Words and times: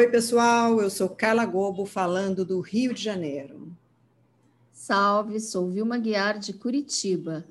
Oi, 0.00 0.08
pessoal, 0.08 0.80
eu 0.80 0.88
sou 0.88 1.10
Carla 1.10 1.44
Gobo, 1.44 1.84
falando 1.84 2.42
do 2.42 2.58
Rio 2.60 2.94
de 2.94 3.02
Janeiro. 3.02 3.70
Salve, 4.72 5.38
sou 5.38 5.68
Vilma 5.68 5.98
Guiar, 5.98 6.38
de 6.38 6.54
Curitiba. 6.54 7.44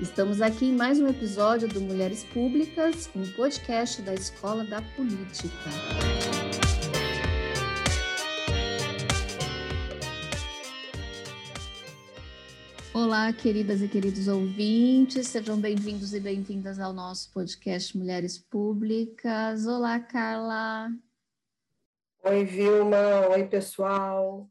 Estamos 0.00 0.40
aqui 0.40 0.64
em 0.64 0.72
mais 0.72 0.98
um 0.98 1.06
episódio 1.06 1.68
do 1.68 1.82
Mulheres 1.82 2.24
Públicas, 2.24 3.10
um 3.14 3.30
podcast 3.32 4.00
da 4.00 4.14
Escola 4.14 4.64
da 4.64 4.80
Política. 4.80 6.31
Olá, 12.94 13.32
queridas 13.32 13.80
e 13.80 13.88
queridos 13.88 14.28
ouvintes, 14.28 15.28
sejam 15.28 15.58
bem-vindos 15.58 16.12
e 16.12 16.20
bem-vindas 16.20 16.78
ao 16.78 16.92
nosso 16.92 17.32
podcast 17.32 17.96
Mulheres 17.96 18.36
Públicas. 18.36 19.66
Olá, 19.66 19.98
Carla. 19.98 20.90
Oi, 22.22 22.44
Vilma. 22.44 23.28
Oi, 23.30 23.46
pessoal. 23.46 24.46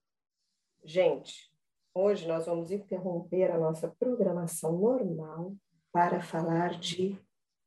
Gente, 0.84 1.52
hoje 1.94 2.28
nós 2.28 2.48
vamos 2.48 2.72
interromper 2.72 3.52
a 3.52 3.60
nossa 3.60 3.88
programação 3.88 4.76
normal 4.76 5.54
para 5.92 6.20
falar 6.20 6.80
de 6.80 7.16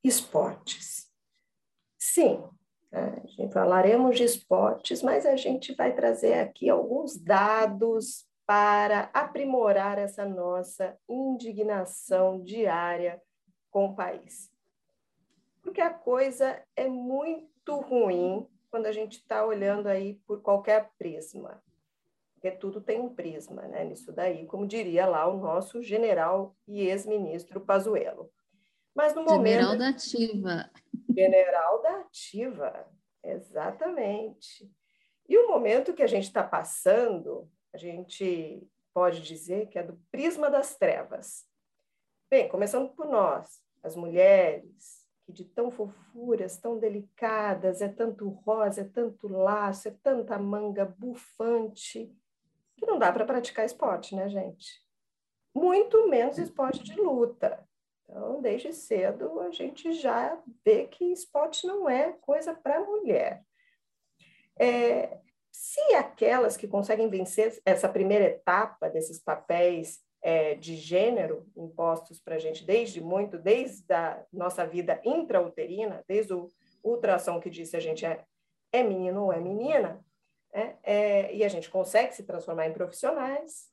esportes. 0.02 1.08
Sim, 1.96 2.42
né, 2.90 3.22
falaremos 3.52 4.16
de 4.16 4.24
esportes, 4.24 5.02
mas 5.02 5.24
a 5.24 5.36
gente 5.36 5.72
vai 5.72 5.94
trazer 5.94 6.34
aqui 6.34 6.68
alguns 6.68 7.16
dados 7.16 8.26
para 8.46 9.10
aprimorar 9.12 9.98
essa 9.98 10.24
nossa 10.24 10.96
indignação 11.08 12.42
diária 12.42 13.20
com 13.70 13.86
o 13.86 13.94
país. 13.94 14.52
Porque 15.62 15.80
a 15.80 15.92
coisa 15.92 16.62
é 16.76 16.86
muito 16.86 17.74
ruim 17.76 18.46
quando 18.70 18.86
a 18.86 18.92
gente 18.92 19.18
está 19.18 19.44
olhando 19.44 19.88
aí 19.88 20.14
por 20.26 20.42
qualquer 20.42 20.90
prisma. 20.98 21.62
Porque 22.34 22.50
tudo 22.50 22.80
tem 22.80 23.00
um 23.00 23.14
prisma, 23.14 23.62
né? 23.62 23.84
Nisso 23.84 24.12
daí, 24.12 24.46
como 24.46 24.66
diria 24.66 25.06
lá 25.06 25.26
o 25.26 25.38
nosso 25.38 25.82
general 25.82 26.54
e 26.68 26.82
ex-ministro 26.82 27.60
Pazuello. 27.60 28.30
Mas 28.94 29.14
no 29.14 29.24
momento. 29.24 29.54
General 29.54 29.78
da 29.78 29.88
Ativa. 29.88 30.70
General 31.08 31.82
da 31.82 32.00
Ativa, 32.00 32.88
exatamente. 33.22 34.70
E 35.26 35.38
o 35.38 35.48
momento 35.48 35.94
que 35.94 36.02
a 36.02 36.06
gente 36.06 36.24
está 36.24 36.42
passando 36.42 37.50
a 37.74 37.76
gente 37.76 38.64
pode 38.94 39.20
dizer 39.20 39.68
que 39.68 39.76
é 39.76 39.82
do 39.82 40.00
prisma 40.08 40.48
das 40.48 40.76
trevas. 40.76 41.44
Bem, 42.30 42.48
começando 42.48 42.94
por 42.94 43.06
nós, 43.06 43.60
as 43.82 43.96
mulheres, 43.96 45.04
que 45.26 45.32
de 45.32 45.44
tão 45.44 45.72
fofuras, 45.72 46.56
tão 46.56 46.78
delicadas, 46.78 47.82
é 47.82 47.88
tanto 47.88 48.28
rosa, 48.28 48.82
é 48.82 48.84
tanto 48.84 49.26
laço, 49.26 49.88
é 49.88 49.96
tanta 50.04 50.38
manga 50.38 50.84
bufante, 50.84 52.16
que 52.76 52.86
não 52.86 52.96
dá 52.96 53.12
para 53.12 53.26
praticar 53.26 53.66
esporte, 53.66 54.14
né, 54.14 54.28
gente? 54.28 54.80
Muito 55.52 56.08
menos 56.08 56.38
esporte 56.38 56.80
de 56.84 56.94
luta. 56.94 57.66
Então, 58.04 58.40
desde 58.40 58.72
cedo, 58.72 59.40
a 59.40 59.50
gente 59.50 59.92
já 59.94 60.40
vê 60.64 60.86
que 60.86 61.06
esporte 61.06 61.66
não 61.66 61.88
é 61.88 62.12
coisa 62.12 62.54
para 62.54 62.84
mulher. 62.84 63.44
É, 64.56 65.18
se 65.54 65.94
aquelas 65.94 66.56
que 66.56 66.66
conseguem 66.66 67.08
vencer 67.08 67.62
essa 67.64 67.88
primeira 67.88 68.24
etapa 68.24 68.90
desses 68.90 69.20
papéis 69.20 70.02
é, 70.20 70.56
de 70.56 70.74
gênero 70.74 71.46
impostos 71.56 72.20
para 72.20 72.34
a 72.34 72.38
gente 72.40 72.66
desde 72.66 73.00
muito, 73.00 73.38
desde 73.38 73.94
a 73.94 74.26
nossa 74.32 74.66
vida 74.66 75.00
intrauterina, 75.04 76.02
desde 76.08 76.34
o 76.34 76.50
ultrassom 76.82 77.38
que 77.38 77.48
disse 77.48 77.76
a 77.76 77.80
gente 77.80 78.04
é, 78.04 78.24
é 78.72 78.82
menino 78.82 79.26
ou 79.26 79.32
é 79.32 79.38
menina, 79.38 80.04
é, 80.52 80.76
é, 80.82 81.36
e 81.36 81.44
a 81.44 81.48
gente 81.48 81.70
consegue 81.70 82.12
se 82.12 82.24
transformar 82.24 82.66
em 82.66 82.72
profissionais, 82.72 83.70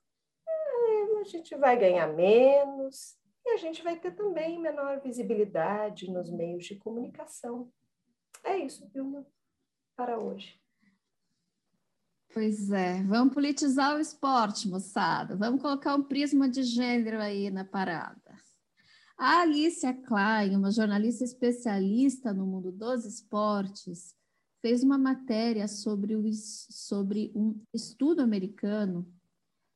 é, 0.48 1.20
a 1.20 1.24
gente 1.24 1.56
vai 1.56 1.76
ganhar 1.80 2.06
menos 2.14 3.18
e 3.44 3.50
a 3.50 3.58
gente 3.58 3.82
vai 3.82 4.00
ter 4.00 4.12
também 4.12 4.60
menor 4.60 5.02
visibilidade 5.02 6.12
nos 6.12 6.30
meios 6.30 6.64
de 6.64 6.76
comunicação. 6.76 7.72
É 8.44 8.56
isso, 8.56 8.88
Vilma, 8.94 9.26
para 9.96 10.20
hoje. 10.20 10.61
Pois 12.34 12.72
é, 12.72 13.04
vamos 13.04 13.34
politizar 13.34 13.98
o 13.98 14.00
esporte, 14.00 14.70
moçada. 14.70 15.36
Vamos 15.36 15.62
colocar 15.62 15.96
um 15.96 16.04
prisma 16.04 16.48
de 16.48 16.64
gênero 16.64 17.20
aí 17.20 17.52
na 17.52 17.66
parada. 17.66 18.22
A 19.18 19.42
Alicia 19.42 19.94
Klein, 19.94 20.56
uma 20.56 20.72
jornalista 20.72 21.26
especialista 21.26 22.34
no 22.34 22.48
mundo 22.48 22.72
dos 22.72 23.06
esportes, 23.06 24.16
fez 24.62 24.82
uma 24.82 24.98
matéria 24.98 25.68
sobre, 25.68 26.16
o, 26.16 26.24
sobre 26.34 27.34
um 27.36 27.62
estudo 27.74 28.22
americano 28.22 29.06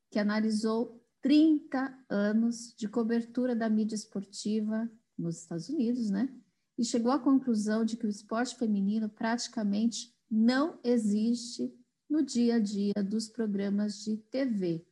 que 0.09 0.17
analisou 0.17 1.03
30 1.21 2.05
anos 2.09 2.73
de 2.77 2.87
cobertura 2.87 3.53
da 3.53 3.69
mídia 3.69 3.95
esportiva 3.95 4.89
nos 5.17 5.41
Estados 5.41 5.67
Unidos, 5.67 6.09
né? 6.09 6.33
E 6.77 6.85
chegou 6.85 7.11
à 7.11 7.19
conclusão 7.19 7.83
de 7.83 7.97
que 7.97 8.05
o 8.05 8.09
esporte 8.09 8.55
feminino 8.55 9.09
praticamente 9.09 10.15
não 10.29 10.79
existe 10.83 11.73
no 12.09 12.23
dia 12.23 12.55
a 12.55 12.59
dia 12.59 12.93
dos 13.03 13.27
programas 13.27 14.03
de 14.03 14.17
TV, 14.17 14.85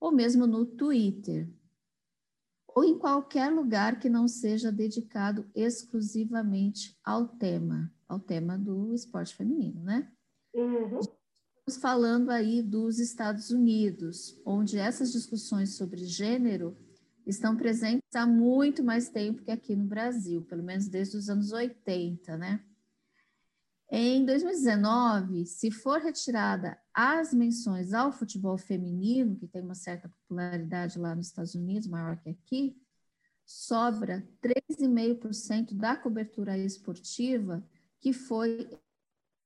ou 0.00 0.12
mesmo 0.12 0.46
no 0.46 0.66
Twitter, 0.66 1.48
ou 2.74 2.84
em 2.84 2.98
qualquer 2.98 3.50
lugar 3.50 4.00
que 4.00 4.08
não 4.08 4.26
seja 4.26 4.72
dedicado 4.72 5.48
exclusivamente 5.54 6.98
ao 7.04 7.28
tema, 7.28 7.92
ao 8.08 8.18
tema 8.18 8.58
do 8.58 8.92
esporte 8.92 9.34
feminino, 9.34 9.82
né? 9.82 10.10
Uhum. 10.54 10.98
Estamos 10.98 11.80
falando 11.80 12.30
aí 12.30 12.60
dos 12.60 12.98
Estados 12.98 13.50
Unidos, 13.50 14.40
onde 14.44 14.76
essas 14.76 15.12
discussões 15.12 15.76
sobre 15.76 16.04
gênero 16.04 16.76
estão 17.26 17.56
presentes 17.56 18.14
há 18.14 18.26
muito 18.26 18.82
mais 18.82 19.08
tempo 19.08 19.42
que 19.42 19.50
aqui 19.50 19.74
no 19.74 19.86
Brasil, 19.86 20.42
pelo 20.42 20.62
menos 20.62 20.88
desde 20.88 21.16
os 21.16 21.30
anos 21.30 21.52
80, 21.52 22.36
né? 22.36 22.62
Em 23.96 24.24
2019, 24.24 25.46
se 25.46 25.70
for 25.70 26.00
retirada 26.00 26.76
as 26.92 27.32
menções 27.32 27.94
ao 27.94 28.10
futebol 28.10 28.58
feminino, 28.58 29.36
que 29.36 29.46
tem 29.46 29.62
uma 29.62 29.76
certa 29.76 30.08
popularidade 30.08 30.98
lá 30.98 31.14
nos 31.14 31.28
Estados 31.28 31.54
Unidos, 31.54 31.86
maior 31.86 32.16
que 32.16 32.30
aqui, 32.30 32.76
sobra 33.46 34.26
3,5% 34.42 35.74
da 35.74 35.94
cobertura 35.94 36.58
esportiva 36.58 37.64
que 38.00 38.12
foi 38.12 38.68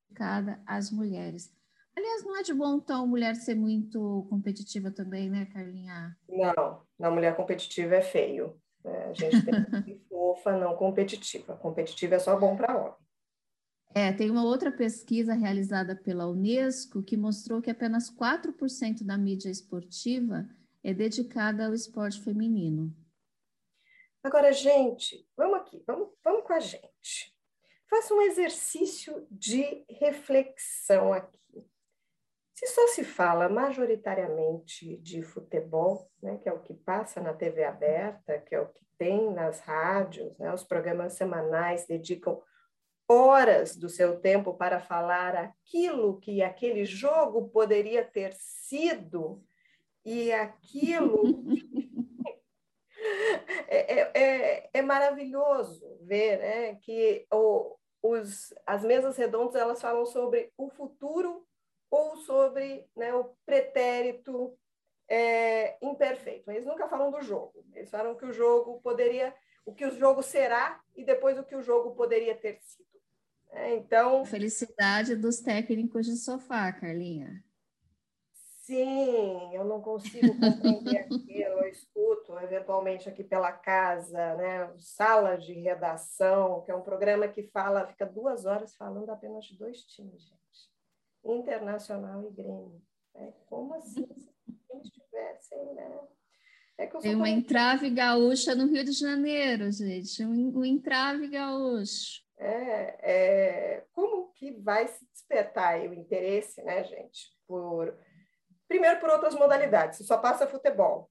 dedicada 0.08 0.58
às 0.64 0.90
mulheres. 0.90 1.54
Aliás, 1.94 2.24
não 2.24 2.38
é 2.38 2.42
de 2.42 2.54
bom 2.54 2.76
então 2.76 3.06
mulher 3.06 3.36
ser 3.36 3.54
muito 3.54 4.26
competitiva 4.30 4.90
também, 4.90 5.28
né, 5.28 5.44
Carlinha? 5.52 6.16
Não, 6.26 6.80
na 6.98 7.10
mulher 7.10 7.36
competitiva 7.36 7.96
é 7.96 8.02
feio. 8.02 8.58
É, 8.82 9.10
a 9.10 9.12
gente 9.12 9.42
tem 9.44 9.64
que 9.64 9.70
ser 9.84 10.00
fofa, 10.08 10.56
não 10.56 10.74
competitiva. 10.74 11.54
Competitiva 11.54 12.14
é 12.14 12.18
só 12.18 12.34
bom 12.40 12.56
para 12.56 12.74
homem. 12.74 13.07
É, 13.94 14.12
tem 14.12 14.30
uma 14.30 14.44
outra 14.44 14.70
pesquisa 14.70 15.34
realizada 15.34 15.96
pela 15.96 16.28
Unesco 16.28 17.02
que 17.02 17.16
mostrou 17.16 17.62
que 17.62 17.70
apenas 17.70 18.10
4% 18.10 19.04
da 19.04 19.16
mídia 19.16 19.50
esportiva 19.50 20.48
é 20.84 20.92
dedicada 20.92 21.66
ao 21.66 21.74
esporte 21.74 22.22
feminino. 22.22 22.94
Agora, 24.22 24.52
gente, 24.52 25.26
vamos 25.36 25.60
aqui, 25.60 25.82
vamos, 25.86 26.10
vamos 26.22 26.44
com 26.44 26.52
a 26.52 26.60
gente. 26.60 27.34
Faça 27.88 28.12
um 28.12 28.20
exercício 28.20 29.26
de 29.30 29.84
reflexão 29.88 31.12
aqui. 31.12 31.38
Se 32.54 32.66
só 32.66 32.88
se 32.88 33.04
fala 33.04 33.48
majoritariamente 33.48 34.96
de 34.98 35.22
futebol, 35.22 36.10
né, 36.20 36.38
que 36.38 36.48
é 36.48 36.52
o 36.52 36.60
que 36.60 36.74
passa 36.74 37.20
na 37.20 37.32
TV 37.32 37.64
aberta, 37.64 38.40
que 38.40 38.54
é 38.54 38.60
o 38.60 38.68
que 38.68 38.84
tem 38.98 39.32
nas 39.32 39.60
rádios, 39.60 40.36
né, 40.38 40.52
os 40.52 40.64
programas 40.64 41.12
semanais 41.12 41.86
dedicam 41.86 42.42
horas 43.08 43.74
do 43.74 43.88
seu 43.88 44.20
tempo 44.20 44.54
para 44.54 44.80
falar 44.80 45.34
aquilo 45.34 46.20
que 46.20 46.42
aquele 46.42 46.84
jogo 46.84 47.48
poderia 47.48 48.04
ter 48.04 48.34
sido 48.34 49.42
e 50.04 50.30
aquilo. 50.32 51.22
é, 53.66 54.00
é, 54.00 54.10
é, 54.14 54.70
é, 54.74 54.82
maravilhoso 54.82 55.98
ver 56.02 56.38
né, 56.38 56.74
que 56.76 57.26
o, 57.32 57.76
os, 58.02 58.52
as 58.66 58.84
mesas 58.84 59.16
redondas 59.16 59.54
elas 59.54 59.80
falam 59.80 60.04
sobre 60.04 60.52
o 60.56 60.68
futuro 60.68 61.46
ou 61.90 62.16
sobre 62.16 62.86
né, 62.94 63.14
o 63.14 63.34
pretérito 63.46 64.56
é, 65.08 65.78
imperfeito. 65.82 66.50
Eles 66.50 66.66
nunca 66.66 66.88
falam 66.88 67.10
do 67.10 67.22
jogo. 67.22 67.64
Eles 67.74 67.90
falam 67.90 68.14
que 68.14 68.26
o 68.26 68.32
jogo 68.32 68.80
poderia, 68.82 69.34
o 69.64 69.74
que 69.74 69.86
o 69.86 69.90
jogo 69.90 70.22
será 70.22 70.80
e 70.94 71.04
depois 71.04 71.38
o 71.38 71.44
que 71.44 71.56
o 71.56 71.62
jogo 71.62 71.94
poderia 71.94 72.34
ter 72.34 72.60
sido. 72.60 72.87
É, 73.50 73.76
então. 73.76 74.24
Felicidade 74.24 75.16
dos 75.16 75.40
técnicos 75.40 76.06
de 76.06 76.16
sofá, 76.16 76.72
Carlinha. 76.72 77.42
Sim, 78.68 79.54
eu 79.54 79.64
não 79.64 79.80
consigo 79.80 80.28
compreender 80.38 80.98
aquilo, 80.98 81.62
eu 81.62 81.68
escuto 81.68 82.38
eventualmente 82.38 83.08
aqui 83.08 83.24
pela 83.24 83.50
casa, 83.50 84.34
né? 84.34 84.70
Sala 84.76 85.38
de 85.38 85.54
redação, 85.54 86.60
que 86.60 86.70
é 86.70 86.76
um 86.76 86.82
programa 86.82 87.26
que 87.28 87.44
fala, 87.44 87.86
fica 87.86 88.04
duas 88.04 88.44
horas 88.44 88.76
falando 88.76 89.08
apenas 89.08 89.46
de 89.46 89.56
dois 89.56 89.84
times, 89.84 90.20
gente. 90.20 90.38
Internacional 91.24 92.22
e 92.26 92.30
Grêmio. 92.30 92.82
É, 93.14 93.32
como 93.46 93.72
assim? 93.72 94.06
Se 94.06 94.72
eles 94.74 94.90
tivessem, 94.90 95.74
né? 95.74 96.00
É 96.76 96.86
Tem 96.86 97.14
uma 97.14 97.30
entrave 97.30 97.88
gaúcha 97.88 98.54
no 98.54 98.66
Rio 98.66 98.84
de 98.84 98.92
Janeiro, 98.92 99.72
gente. 99.72 100.24
Um, 100.24 100.58
um 100.58 100.64
entrave 100.64 101.26
gaúcho. 101.26 102.27
É, 102.40 102.98
é, 103.02 103.84
como 103.92 104.32
que 104.32 104.52
vai 104.52 104.86
se 104.86 105.04
despertar 105.12 105.80
o 105.80 105.94
interesse, 105.94 106.62
né, 106.62 106.84
gente, 106.84 107.32
por 107.46 107.98
primeiro 108.68 109.00
por 109.00 109.10
outras 109.10 109.34
modalidades, 109.34 110.06
só 110.06 110.18
passa 110.18 110.46
futebol. 110.46 111.10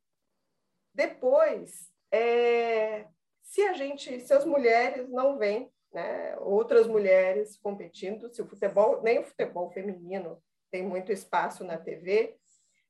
Depois, 0.93 1.91
é, 2.11 3.07
se 3.43 3.61
a 3.63 3.73
gente, 3.73 4.21
se 4.21 4.33
as 4.33 4.45
mulheres 4.45 5.09
não 5.09 5.37
veem, 5.37 5.71
né, 5.91 6.37
outras 6.39 6.87
mulheres 6.87 7.57
competindo, 7.57 8.33
se 8.33 8.41
o 8.41 8.47
futebol, 8.47 9.01
nem 9.01 9.19
o 9.19 9.23
futebol 9.23 9.69
feminino 9.71 10.41
tem 10.71 10.83
muito 10.83 11.11
espaço 11.11 11.63
na 11.63 11.77
TV, 11.77 12.37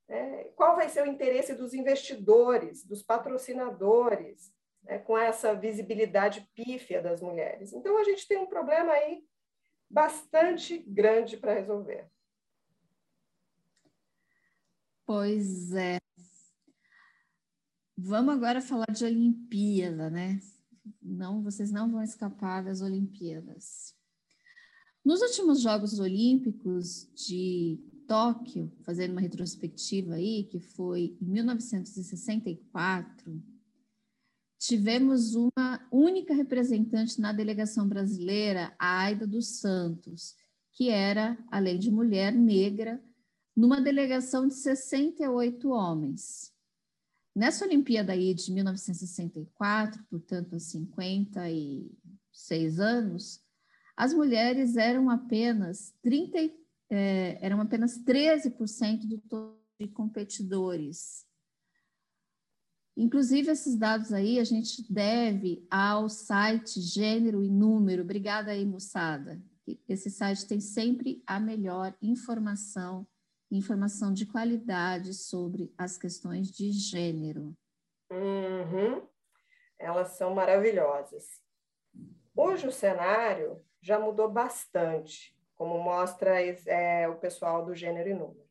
né, 0.07 0.45
qual 0.55 0.75
vai 0.75 0.89
ser 0.89 1.03
o 1.03 1.09
interesse 1.09 1.53
dos 1.53 1.73
investidores, 1.73 2.83
dos 2.85 3.01
patrocinadores, 3.01 4.51
né, 4.87 4.99
com 4.99 5.17
essa 5.17 5.53
visibilidade 5.53 6.47
pífia 6.55 7.01
das 7.01 7.21
mulheres? 7.21 7.73
Então, 7.73 7.97
a 7.97 8.03
gente 8.03 8.27
tem 8.27 8.37
um 8.37 8.47
problema 8.47 8.91
aí 8.91 9.23
bastante 9.89 10.79
grande 10.79 11.37
para 11.37 11.53
resolver. 11.53 12.09
Pois 15.05 15.71
é. 15.73 15.97
Vamos 17.97 18.35
agora 18.35 18.61
falar 18.61 18.91
de 18.91 19.05
Olimpíada, 19.05 20.09
né? 20.09 20.39
Não, 21.01 21.41
vocês 21.41 21.71
não 21.71 21.91
vão 21.91 22.03
escapar 22.03 22.63
das 22.63 22.81
Olimpíadas. 22.81 23.95
Nos 25.03 25.21
últimos 25.21 25.61
Jogos 25.61 25.99
Olímpicos 25.99 27.09
de 27.15 27.79
Tóquio, 28.07 28.71
fazendo 28.83 29.13
uma 29.13 29.21
retrospectiva 29.21 30.15
aí, 30.15 30.43
que 30.43 30.59
foi 30.59 31.17
em 31.21 31.25
1964, 31.25 33.41
tivemos 34.67 35.33
uma 35.33 35.87
única 35.89 36.33
representante 36.33 37.21
na 37.21 37.31
delegação 37.31 37.87
brasileira, 37.87 38.75
a 38.77 39.03
Aida 39.03 39.25
dos 39.25 39.59
Santos, 39.59 40.35
que 40.73 40.89
era, 40.89 41.37
além 41.49 41.79
de 41.79 41.89
mulher 41.89 42.33
negra, 42.33 43.01
numa 43.55 43.79
delegação 43.79 44.45
de 44.45 44.55
68 44.55 45.69
homens. 45.69 46.53
Nessa 47.33 47.65
Olimpíada 47.65 48.11
aí 48.11 48.33
de 48.33 48.51
1964, 48.51 50.03
portanto, 50.09 50.57
há 50.57 50.59
56 50.59 52.79
anos, 52.81 53.41
as 53.95 54.13
mulheres 54.13 54.75
eram 54.75 55.09
apenas 55.09 55.95
30, 56.01 56.51
é, 56.89 57.37
eram 57.41 57.61
apenas 57.61 57.97
13% 58.03 59.07
do 59.07 59.17
total 59.19 59.57
de 59.79 59.87
competidores. 59.87 61.26
Inclusive, 62.97 63.51
esses 63.51 63.77
dados 63.77 64.11
aí 64.11 64.39
a 64.39 64.43
gente 64.43 64.91
deve 64.91 65.65
ao 65.69 66.09
site 66.09 66.81
Gênero 66.81 67.43
e 67.43 67.49
Número. 67.49 68.01
Obrigada 68.01 68.51
aí, 68.51 68.65
moçada. 68.65 69.39
Esse 69.87 70.09
site 70.09 70.47
tem 70.47 70.59
sempre 70.59 71.21
a 71.27 71.39
melhor 71.39 71.95
informação 72.01 73.07
informação 73.49 74.11
de 74.11 74.25
qualidade 74.25 75.13
sobre 75.13 75.73
as 75.77 75.97
questões 75.97 76.51
de 76.51 76.71
gênero. 76.71 77.55
Uhum. 78.11 79.07
Elas 79.79 80.09
são 80.17 80.33
maravilhosas. 80.33 81.41
Hoje 82.35 82.67
o 82.67 82.71
cenário 82.71 83.63
já 83.81 83.99
mudou 83.99 84.29
bastante, 84.29 85.35
como 85.55 85.81
mostra 85.81 86.41
é, 86.41 87.07
o 87.07 87.15
pessoal 87.15 87.65
do 87.65 87.73
Gênero 87.73 88.09
e 88.09 88.13
Número. 88.13 88.46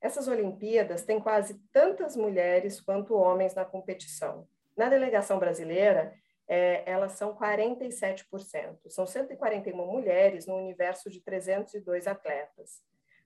Essas 0.00 0.28
Olimpíadas 0.28 1.04
têm 1.04 1.20
quase 1.20 1.60
tantas 1.72 2.16
mulheres 2.16 2.80
quanto 2.80 3.14
homens 3.14 3.54
na 3.54 3.64
competição. 3.64 4.48
Na 4.76 4.88
delegação 4.88 5.38
brasileira, 5.38 6.12
é, 6.48 6.82
elas 6.90 7.12
são 7.12 7.34
47%. 7.34 8.78
São 8.88 9.06
141 9.06 9.86
mulheres 9.86 10.46
no 10.46 10.56
universo 10.56 11.10
de 11.10 11.20
302 11.20 12.06
atletas. 12.06 12.80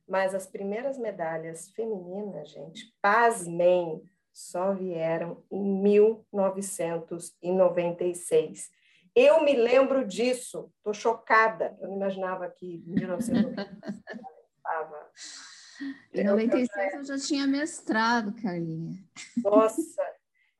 Mas 0.09 0.35
as 0.35 0.47
primeiras 0.47 0.99
medalhas 0.99 1.71
femininas, 1.71 2.51
gente, 2.51 2.93
pasmem, 3.01 4.03
só 4.33 4.73
vieram 4.73 5.45
em 5.51 5.83
1996. 5.83 8.71
Eu 9.15 9.43
me 9.43 9.55
lembro 9.55 10.07
disso, 10.07 10.73
estou 10.79 10.95
chocada. 10.95 11.77
Eu 11.81 11.89
não 11.89 11.97
imaginava 11.97 12.49
que 12.49 12.77
em 12.77 12.91
1996 12.91 14.07
estava. 14.57 15.11
Em 16.13 16.25
96 16.25 16.95
eu 16.95 17.05
já 17.05 17.19
tinha 17.19 17.47
mestrado, 17.47 18.35
Carlinha. 18.43 18.99
Nossa, 19.43 20.03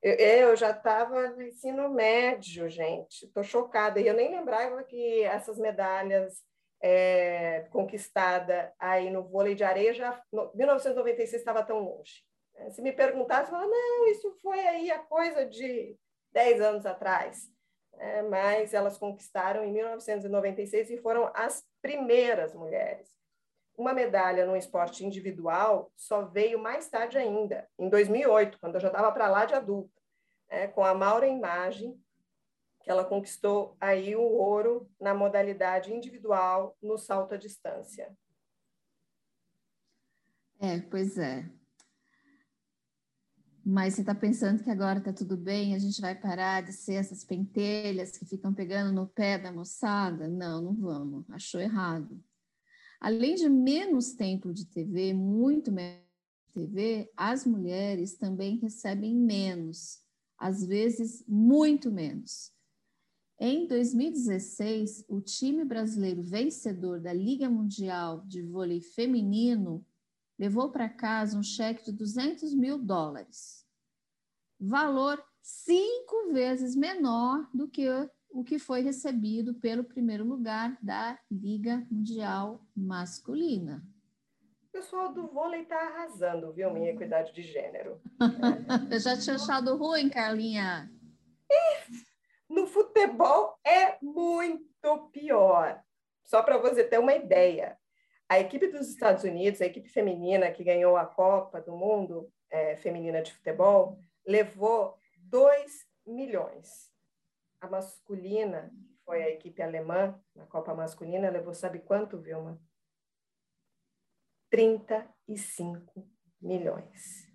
eu, 0.01 0.13
eu 0.13 0.55
já 0.55 0.71
estava 0.71 1.29
no 1.29 1.41
ensino 1.41 1.89
médio, 1.89 2.67
gente. 2.69 3.25
Estou 3.25 3.43
chocada. 3.43 3.99
E 3.99 4.07
eu 4.07 4.13
nem 4.13 4.31
lembrava 4.31 4.83
que 4.83 5.23
essas 5.23 5.57
medalhas 5.57 6.43
é, 6.81 7.67
conquistada 7.71 8.73
aí 8.79 9.11
no 9.11 9.23
vôlei 9.23 9.53
de 9.53 9.63
areia, 9.63 9.93
já 9.93 10.21
no, 10.31 10.51
1996 10.55 11.33
estava 11.33 11.63
tão 11.63 11.79
longe. 11.79 12.23
Né? 12.55 12.71
Se 12.71 12.81
me 12.81 12.91
perguntasse, 12.91 13.43
eu 13.43 13.51
falava, 13.51 13.69
não, 13.69 14.07
isso 14.07 14.31
foi 14.41 14.59
aí 14.59 14.89
a 14.89 14.99
coisa 14.99 15.45
de 15.45 15.95
10 16.31 16.61
anos 16.61 16.85
atrás. 16.85 17.49
É, 17.97 18.23
mas 18.23 18.73
elas 18.73 18.97
conquistaram 18.97 19.63
em 19.63 19.71
1996 19.71 20.89
e 20.89 20.97
foram 20.97 21.29
as 21.35 21.63
primeiras 21.81 22.55
mulheres. 22.55 23.20
Uma 23.77 23.93
medalha 23.93 24.45
no 24.45 24.55
esporte 24.55 25.05
individual 25.05 25.91
só 25.95 26.23
veio 26.25 26.59
mais 26.59 26.87
tarde 26.89 27.17
ainda, 27.17 27.67
em 27.79 27.89
2008, 27.89 28.59
quando 28.59 28.75
eu 28.75 28.81
já 28.81 28.87
estava 28.87 29.11
para 29.11 29.29
lá 29.29 29.45
de 29.45 29.53
adulta, 29.53 30.01
é, 30.49 30.67
com 30.67 30.83
a 30.83 30.93
Maura 30.93 31.27
Imagem, 31.27 31.99
que 32.83 32.89
ela 32.89 33.05
conquistou 33.05 33.75
aí 33.79 34.15
o 34.15 34.21
ouro 34.21 34.89
na 34.99 35.13
modalidade 35.13 35.93
individual 35.93 36.75
no 36.81 36.97
salto 36.97 37.33
à 37.33 37.37
distância. 37.37 38.11
É, 40.59 40.79
pois 40.79 41.17
é. 41.17 41.49
Mas 43.63 43.93
você 43.93 44.01
está 44.01 44.15
pensando 44.15 44.63
que 44.63 44.69
agora 44.69 44.99
está 44.99 45.13
tudo 45.13 45.37
bem, 45.37 45.75
a 45.75 45.79
gente 45.79 46.01
vai 46.01 46.15
parar 46.15 46.61
de 46.61 46.73
ser 46.73 46.95
essas 46.95 47.23
pentelhas 47.23 48.17
que 48.17 48.25
ficam 48.25 48.53
pegando 48.53 48.91
no 48.91 49.07
pé 49.07 49.37
da 49.37 49.51
moçada? 49.51 50.27
Não, 50.27 50.61
não 50.61 50.75
vamos. 50.75 51.29
Achou 51.29 51.61
errado. 51.61 52.23
Além 53.01 53.33
de 53.33 53.49
menos 53.49 54.13
tempo 54.13 54.53
de 54.53 54.63
TV, 54.63 55.11
muito 55.11 55.71
menos 55.71 56.05
TV, 56.53 57.11
as 57.17 57.47
mulheres 57.47 58.15
também 58.15 58.57
recebem 58.57 59.15
menos, 59.15 59.99
às 60.37 60.63
vezes 60.63 61.25
muito 61.27 61.91
menos. 61.91 62.53
Em 63.39 63.65
2016, 63.65 65.05
o 65.09 65.19
time 65.19 65.65
brasileiro 65.65 66.21
vencedor 66.21 66.99
da 66.99 67.11
Liga 67.11 67.49
Mundial 67.49 68.23
de 68.27 68.43
Vôlei 68.43 68.81
Feminino 68.81 69.83
levou 70.37 70.69
para 70.71 70.87
casa 70.87 71.39
um 71.39 71.41
cheque 71.41 71.85
de 71.85 71.91
200 71.91 72.53
mil 72.53 72.77
dólares, 72.77 73.65
valor 74.59 75.19
cinco 75.41 76.31
vezes 76.33 76.75
menor 76.75 77.49
do 77.51 77.67
que 77.67 77.87
o 78.31 78.43
que 78.43 78.57
foi 78.57 78.81
recebido 78.81 79.53
pelo 79.55 79.83
primeiro 79.83 80.23
lugar 80.23 80.77
da 80.81 81.19
Liga 81.29 81.85
Mundial 81.91 82.65
Masculina. 82.75 83.83
O 84.67 84.71
pessoal 84.71 85.13
do 85.13 85.27
vôlei 85.27 85.63
está 85.63 85.77
arrasando, 85.77 86.53
viu, 86.53 86.71
minha 86.71 86.91
equidade 86.91 87.33
de 87.33 87.41
gênero. 87.41 88.01
Eu 88.89 88.99
já 88.99 89.17
tinha 89.17 89.35
achado 89.35 89.75
ruim, 89.75 90.09
Carlinha. 90.09 90.89
No 92.49 92.65
futebol 92.67 93.59
é 93.65 93.97
muito 94.01 95.09
pior. 95.11 95.83
Só 96.23 96.41
para 96.41 96.57
você 96.57 96.83
ter 96.85 96.99
uma 96.99 97.13
ideia, 97.13 97.77
a 98.29 98.39
equipe 98.39 98.67
dos 98.67 98.87
Estados 98.87 99.25
Unidos, 99.25 99.61
a 99.61 99.65
equipe 99.65 99.89
feminina 99.89 100.51
que 100.51 100.63
ganhou 100.63 100.95
a 100.95 101.05
Copa 101.05 101.59
do 101.59 101.75
Mundo 101.75 102.31
é, 102.49 102.77
feminina 102.77 103.21
de 103.21 103.33
futebol, 103.33 103.99
levou 104.25 104.97
2 105.17 105.85
milhões. 106.05 106.90
A 107.61 107.69
masculina, 107.69 108.73
que 108.89 108.97
foi 109.05 109.21
a 109.21 109.29
equipe 109.29 109.61
alemã 109.61 110.19
na 110.35 110.45
Copa 110.47 110.73
masculina, 110.73 111.29
levou 111.29 111.53
sabe 111.53 111.79
quanto, 111.79 112.17
Vilma? 112.17 112.59
35 114.49 116.05
milhões. 116.41 117.31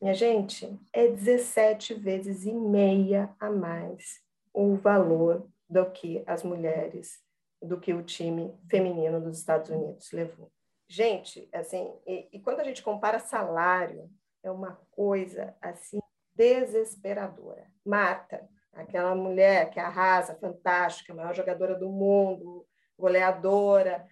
Minha 0.00 0.14
gente, 0.14 0.78
é 0.92 1.08
17 1.08 1.94
vezes 1.94 2.44
e 2.44 2.52
meia 2.52 3.34
a 3.38 3.50
mais 3.50 4.20
o 4.52 4.74
valor 4.74 5.48
do 5.68 5.88
que 5.90 6.24
as 6.26 6.42
mulheres, 6.42 7.22
do 7.62 7.78
que 7.78 7.94
o 7.94 8.02
time 8.02 8.58
feminino 8.68 9.20
dos 9.20 9.38
Estados 9.38 9.70
Unidos 9.70 10.10
levou. 10.10 10.50
Gente, 10.88 11.48
assim, 11.52 11.94
e, 12.04 12.28
e 12.32 12.40
quando 12.40 12.60
a 12.60 12.64
gente 12.64 12.82
compara 12.82 13.20
salário, 13.20 14.10
é 14.42 14.50
uma 14.50 14.74
coisa 14.90 15.56
assim 15.60 16.00
desesperadora. 16.34 17.70
Marta, 17.84 18.48
aquela 18.72 19.14
mulher 19.14 19.70
que 19.70 19.80
arrasa, 19.80 20.34
fantástica, 20.34 21.14
maior 21.14 21.34
jogadora 21.34 21.74
do 21.74 21.88
mundo, 21.88 22.66
goleadora, 22.98 24.06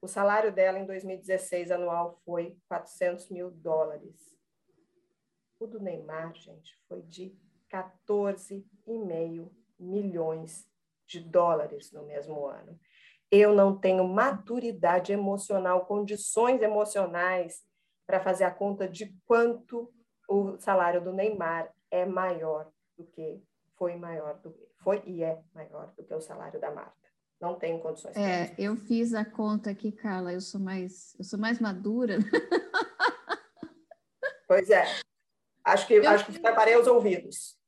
o 0.00 0.08
salário 0.08 0.52
dela 0.52 0.78
em 0.78 0.86
2016 0.86 1.70
anual 1.70 2.20
foi 2.24 2.56
400 2.68 3.30
mil 3.30 3.50
dólares. 3.50 4.36
O 5.58 5.66
do 5.66 5.80
Neymar, 5.80 6.34
gente, 6.34 6.78
foi 6.86 7.02
de 7.02 7.34
14,5 7.72 9.50
milhões 9.78 10.68
de 11.06 11.20
dólares 11.20 11.90
no 11.92 12.04
mesmo 12.04 12.46
ano. 12.46 12.78
Eu 13.30 13.54
não 13.54 13.76
tenho 13.76 14.06
maturidade 14.06 15.12
emocional, 15.12 15.86
condições 15.86 16.62
emocionais 16.62 17.64
para 18.06 18.20
fazer 18.20 18.44
a 18.44 18.50
conta 18.50 18.88
de 18.88 19.12
quanto 19.26 19.92
o 20.28 20.56
salário 20.58 21.02
do 21.02 21.12
Neymar 21.12 21.72
é 21.90 22.04
maior 22.04 22.70
do 22.96 23.04
que 23.06 23.42
foi 23.76 23.96
maior 23.96 24.38
do 24.40 24.54
foi 24.78 25.02
e 25.06 25.22
é 25.22 25.42
maior 25.54 25.92
do 25.96 26.04
que 26.04 26.14
o 26.14 26.20
salário 26.20 26.60
da 26.60 26.70
Marta. 26.70 26.94
Não 27.40 27.58
tenho 27.58 27.80
condições. 27.80 28.16
É, 28.16 28.54
eu 28.58 28.76
fiz 28.76 29.12
a 29.12 29.24
conta 29.24 29.70
aqui, 29.70 29.92
Carla. 29.92 30.32
Eu 30.32 30.40
sou 30.40 30.60
mais 30.60 31.14
eu 31.18 31.24
sou 31.24 31.38
mais 31.38 31.58
madura. 31.60 32.18
Pois 34.48 34.70
é. 34.70 34.84
Acho 35.64 35.86
que 35.86 35.94
eu 35.94 36.08
acho 36.08 36.26
que 36.26 36.38
preparei 36.38 36.76
os 36.76 36.86
ouvidos. 36.86 37.58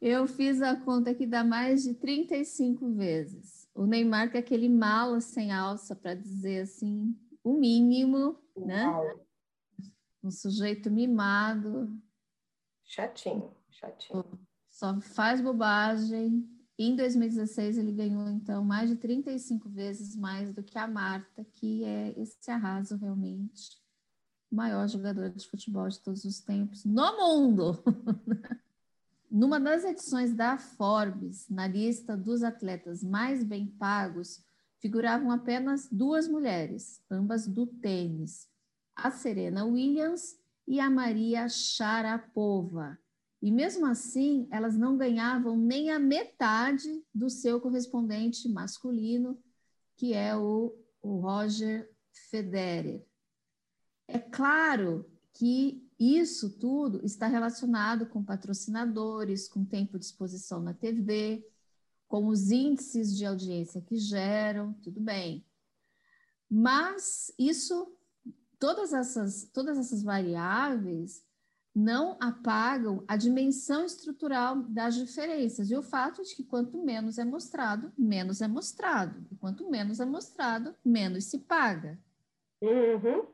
Eu 0.00 0.26
fiz 0.26 0.62
a 0.62 0.76
conta 0.76 1.14
que 1.14 1.26
dá 1.26 1.42
mais 1.42 1.82
de 1.82 1.94
35 1.94 2.92
vezes. 2.92 3.68
O 3.74 3.84
Neymar 3.84 4.30
que 4.30 4.36
é 4.36 4.40
aquele 4.40 4.68
mala 4.68 5.20
sem 5.20 5.50
alça 5.50 5.96
para 5.96 6.14
dizer 6.14 6.60
assim, 6.60 7.18
o 7.42 7.54
mínimo? 7.54 8.38
Uau. 8.56 8.66
né? 8.66 9.14
Um 10.22 10.30
sujeito 10.30 10.90
mimado. 10.90 11.90
Chatinho, 12.84 13.52
chatinho. 13.70 14.24
Só 14.74 15.00
faz 15.00 15.40
bobagem. 15.40 16.50
Em 16.76 16.96
2016 16.96 17.78
ele 17.78 17.92
ganhou 17.92 18.28
então 18.28 18.64
mais 18.64 18.90
de 18.90 18.96
35 18.96 19.68
vezes 19.68 20.16
mais 20.16 20.52
do 20.52 20.64
que 20.64 20.76
a 20.76 20.88
Marta, 20.88 21.44
que 21.44 21.84
é 21.84 22.12
esse 22.20 22.50
arraso 22.50 22.96
realmente 22.96 23.80
o 24.50 24.56
maior 24.56 24.88
jogador 24.88 25.30
de 25.30 25.46
futebol 25.46 25.88
de 25.88 26.00
todos 26.00 26.24
os 26.24 26.40
tempos 26.40 26.84
no 26.84 27.16
mundo. 27.16 27.80
Numa 29.30 29.60
das 29.60 29.84
edições 29.84 30.34
da 30.34 30.58
Forbes, 30.58 31.48
na 31.48 31.68
lista 31.68 32.16
dos 32.16 32.42
atletas 32.42 33.02
mais 33.04 33.44
bem 33.44 33.68
pagos, 33.68 34.44
figuravam 34.80 35.30
apenas 35.30 35.88
duas 35.88 36.26
mulheres, 36.26 37.00
ambas 37.08 37.46
do 37.46 37.64
tênis, 37.64 38.48
a 38.96 39.12
Serena 39.12 39.64
Williams 39.64 40.36
e 40.66 40.80
a 40.80 40.90
Maria 40.90 41.48
Sharapova. 41.48 42.98
E 43.44 43.50
mesmo 43.50 43.84
assim, 43.84 44.48
elas 44.50 44.74
não 44.74 44.96
ganhavam 44.96 45.54
nem 45.54 45.90
a 45.90 45.98
metade 45.98 47.04
do 47.14 47.28
seu 47.28 47.60
correspondente 47.60 48.48
masculino, 48.48 49.38
que 49.96 50.14
é 50.14 50.34
o, 50.34 50.74
o 51.02 51.18
Roger 51.18 51.94
Federer. 52.30 53.04
É 54.08 54.18
claro 54.18 55.04
que 55.34 55.86
isso 56.00 56.58
tudo 56.58 57.04
está 57.04 57.26
relacionado 57.26 58.06
com 58.06 58.24
patrocinadores, 58.24 59.46
com 59.46 59.62
tempo 59.62 59.98
de 59.98 60.06
exposição 60.06 60.62
na 60.62 60.72
TV, 60.72 61.46
com 62.08 62.28
os 62.28 62.50
índices 62.50 63.14
de 63.14 63.26
audiência 63.26 63.82
que 63.82 63.98
geram, 63.98 64.72
tudo 64.82 65.02
bem. 65.02 65.44
Mas 66.48 67.30
isso, 67.38 67.94
todas 68.58 68.94
essas, 68.94 69.50
todas 69.52 69.76
essas 69.76 70.02
variáveis 70.02 71.22
não 71.74 72.16
apagam 72.20 73.02
a 73.08 73.16
dimensão 73.16 73.84
estrutural 73.84 74.62
das 74.62 74.94
diferenças 74.94 75.70
e 75.70 75.76
o 75.76 75.82
fato 75.82 76.22
de 76.22 76.36
que 76.36 76.44
quanto 76.44 76.78
menos 76.78 77.18
é 77.18 77.24
mostrado, 77.24 77.92
menos 77.98 78.40
é 78.40 78.46
mostrado. 78.46 79.26
E 79.30 79.36
quanto 79.36 79.68
menos 79.68 79.98
é 79.98 80.04
mostrado, 80.04 80.74
menos 80.84 81.24
se 81.24 81.38
paga. 81.40 81.98
Uhum. 82.62 83.26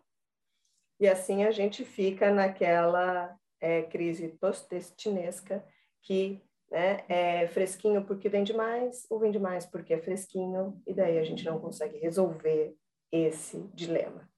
E 0.99 1.07
assim 1.07 1.45
a 1.45 1.51
gente 1.51 1.85
fica 1.85 2.33
naquela 2.33 3.39
é, 3.61 3.83
crise 3.83 4.29
postestinesca 4.29 5.63
que 6.03 6.43
né, 6.71 7.05
é 7.09 7.49
fresquinho 7.49 8.05
porque 8.05 8.29
vende 8.29 8.55
mais, 8.55 9.07
ou 9.11 9.19
vende 9.19 9.39
mais 9.39 9.67
porque 9.67 9.93
é 9.93 9.99
fresquinho, 9.99 10.81
e 10.87 10.95
daí 10.95 11.19
a 11.19 11.25
gente 11.25 11.45
não 11.45 11.61
consegue 11.61 11.99
resolver 11.99 12.75
esse 13.13 13.61
dilema. 13.75 14.31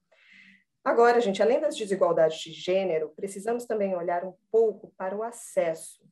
Agora, 0.84 1.20
gente, 1.20 1.42
além 1.42 1.60
das 1.60 1.76
desigualdades 1.76 2.40
de 2.40 2.52
gênero, 2.52 3.12
precisamos 3.14 3.64
também 3.64 3.94
olhar 3.94 4.24
um 4.24 4.34
pouco 4.50 4.92
para 4.96 5.16
o 5.16 5.22
acesso. 5.22 6.02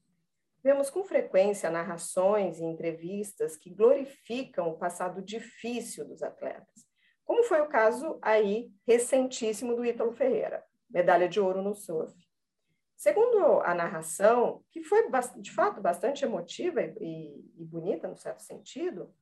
Vemos 0.63 0.91
com 0.91 1.03
frequência 1.03 1.71
narrações 1.71 2.61
e 2.61 2.65
entrevistas 2.65 3.57
que 3.57 3.71
glorificam 3.71 4.69
o 4.69 4.79
passado 4.79 5.23
difícil 5.23 6.07
dos 6.07 6.23
atletas 6.23 6.91
como 7.31 7.45
foi 7.45 7.61
o 7.61 7.69
caso 7.69 8.19
aí 8.21 8.73
recentíssimo 8.85 9.77
do 9.77 9.85
Ítalo 9.85 10.11
Ferreira, 10.11 10.65
medalha 10.91 11.29
de 11.29 11.39
ouro 11.39 11.63
no 11.63 11.77
surf. 11.77 12.13
Segundo 12.97 13.61
a 13.61 13.73
narração, 13.73 14.65
que 14.69 14.83
foi 14.83 15.09
de 15.37 15.53
fato 15.53 15.81
bastante 15.81 16.25
emotiva 16.25 16.83
e, 16.83 17.49
e 17.57 17.65
bonita 17.65 18.09
no 18.09 18.17
certo 18.17 18.43
sentido, 18.43 19.15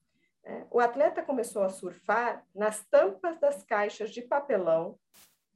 é, 0.43 0.65
o 0.71 0.81
atleta 0.81 1.23
começou 1.23 1.63
a 1.63 1.69
surfar 1.69 2.47
nas 2.55 2.83
tampas 2.87 3.39
das 3.39 3.63
caixas 3.63 4.11
de 4.11 4.23
papelão 4.23 4.99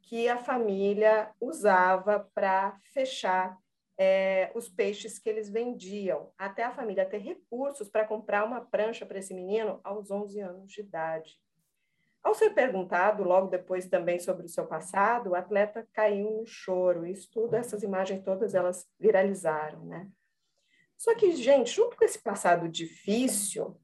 que 0.03 0.29
a 0.29 0.37
família 0.37 1.31
usava 1.41 2.29
para 2.35 2.79
fechar 2.93 3.57
é, 3.97 4.51
os 4.55 4.69
peixes 4.69 5.19
que 5.19 5.29
eles 5.29 5.49
vendiam, 5.49 6.33
até 6.37 6.65
a 6.65 6.73
família 6.73 7.09
ter 7.09 7.19
recursos 7.19 7.89
para 7.89 8.07
comprar 8.07 8.45
uma 8.45 8.61
prancha 8.61 9.07
para 9.07 9.19
esse 9.19 9.33
menino 9.33 9.81
aos 9.85 10.11
11 10.11 10.41
anos 10.41 10.73
de 10.73 10.81
idade. 10.81 11.41
Ao 12.23 12.35
ser 12.35 12.51
perguntado 12.51 13.25
logo 13.25 13.49
depois 13.49 13.89
também 13.89 14.19
sobre 14.19 14.47
o 14.47 14.49
seu 14.49 14.67
passado, 14.67 15.31
o 15.31 15.35
atleta 15.35 15.87
caiu 15.93 16.31
no 16.31 16.47
choro. 16.47 17.05
Isso 17.05 17.29
tudo, 17.31 17.55
essas 17.55 17.83
imagens 17.83 18.23
todas, 18.23 18.55
elas 18.55 18.87
viralizaram, 18.99 19.85
né? 19.85 20.09
Só 20.97 21.17
que, 21.17 21.33
gente, 21.33 21.73
junto 21.73 21.97
com 21.97 22.05
esse 22.05 22.23
passado 22.23 22.69
difícil, 22.69 23.77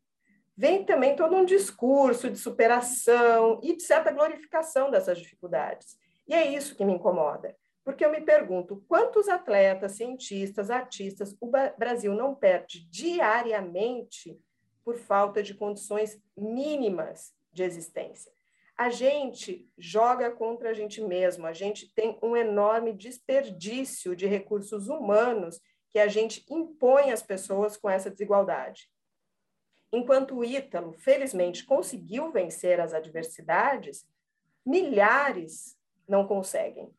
vem 0.57 0.85
também 0.85 1.17
todo 1.17 1.35
um 1.35 1.45
discurso 1.45 2.31
de 2.31 2.39
superação 2.39 3.61
e 3.63 3.77
de 3.77 3.83
certa 3.83 4.13
glorificação 4.13 4.89
dessas 4.89 5.19
dificuldades. 5.19 5.99
E 6.29 6.35
é 6.35 6.47
isso 6.47 6.75
que 6.75 6.85
me 6.85 6.93
incomoda, 6.93 7.57
porque 7.83 8.05
eu 8.05 8.11
me 8.11 8.21
pergunto 8.21 8.85
quantos 8.87 9.29
atletas, 9.29 9.93
cientistas, 9.93 10.71
artistas 10.71 11.35
o 11.41 11.51
Brasil 11.79 12.15
não 12.15 12.35
perde 12.35 12.87
diariamente 12.91 14.39
por 14.85 14.99
falta 14.99 15.43
de 15.43 15.55
condições 15.55 16.21
mínimas 16.37 17.33
de 17.51 17.63
existência. 17.63 18.31
A 18.77 18.91
gente 18.91 19.69
joga 19.77 20.31
contra 20.31 20.71
a 20.71 20.75
gente 20.75 21.01
mesmo, 21.01 21.47
a 21.47 21.53
gente 21.53 21.93
tem 21.95 22.19
um 22.23 22.37
enorme 22.37 22.93
desperdício 22.93 24.15
de 24.15 24.27
recursos 24.27 24.89
humanos 24.89 25.61
que 25.91 25.99
a 25.99 26.09
gente 26.09 26.45
impõe 26.49 27.11
às 27.11 27.23
pessoas 27.23 27.77
com 27.77 27.89
essa 27.89 28.11
desigualdade. 28.11 28.91
Enquanto 29.91 30.37
o 30.37 30.45
Ítalo, 30.45 30.93
felizmente, 30.93 31.65
conseguiu 31.65 32.31
vencer 32.31 32.79
as 32.79 32.93
adversidades, 32.93 34.07
milhares 34.65 35.78
não 36.09 36.27
conseguem. 36.27 36.91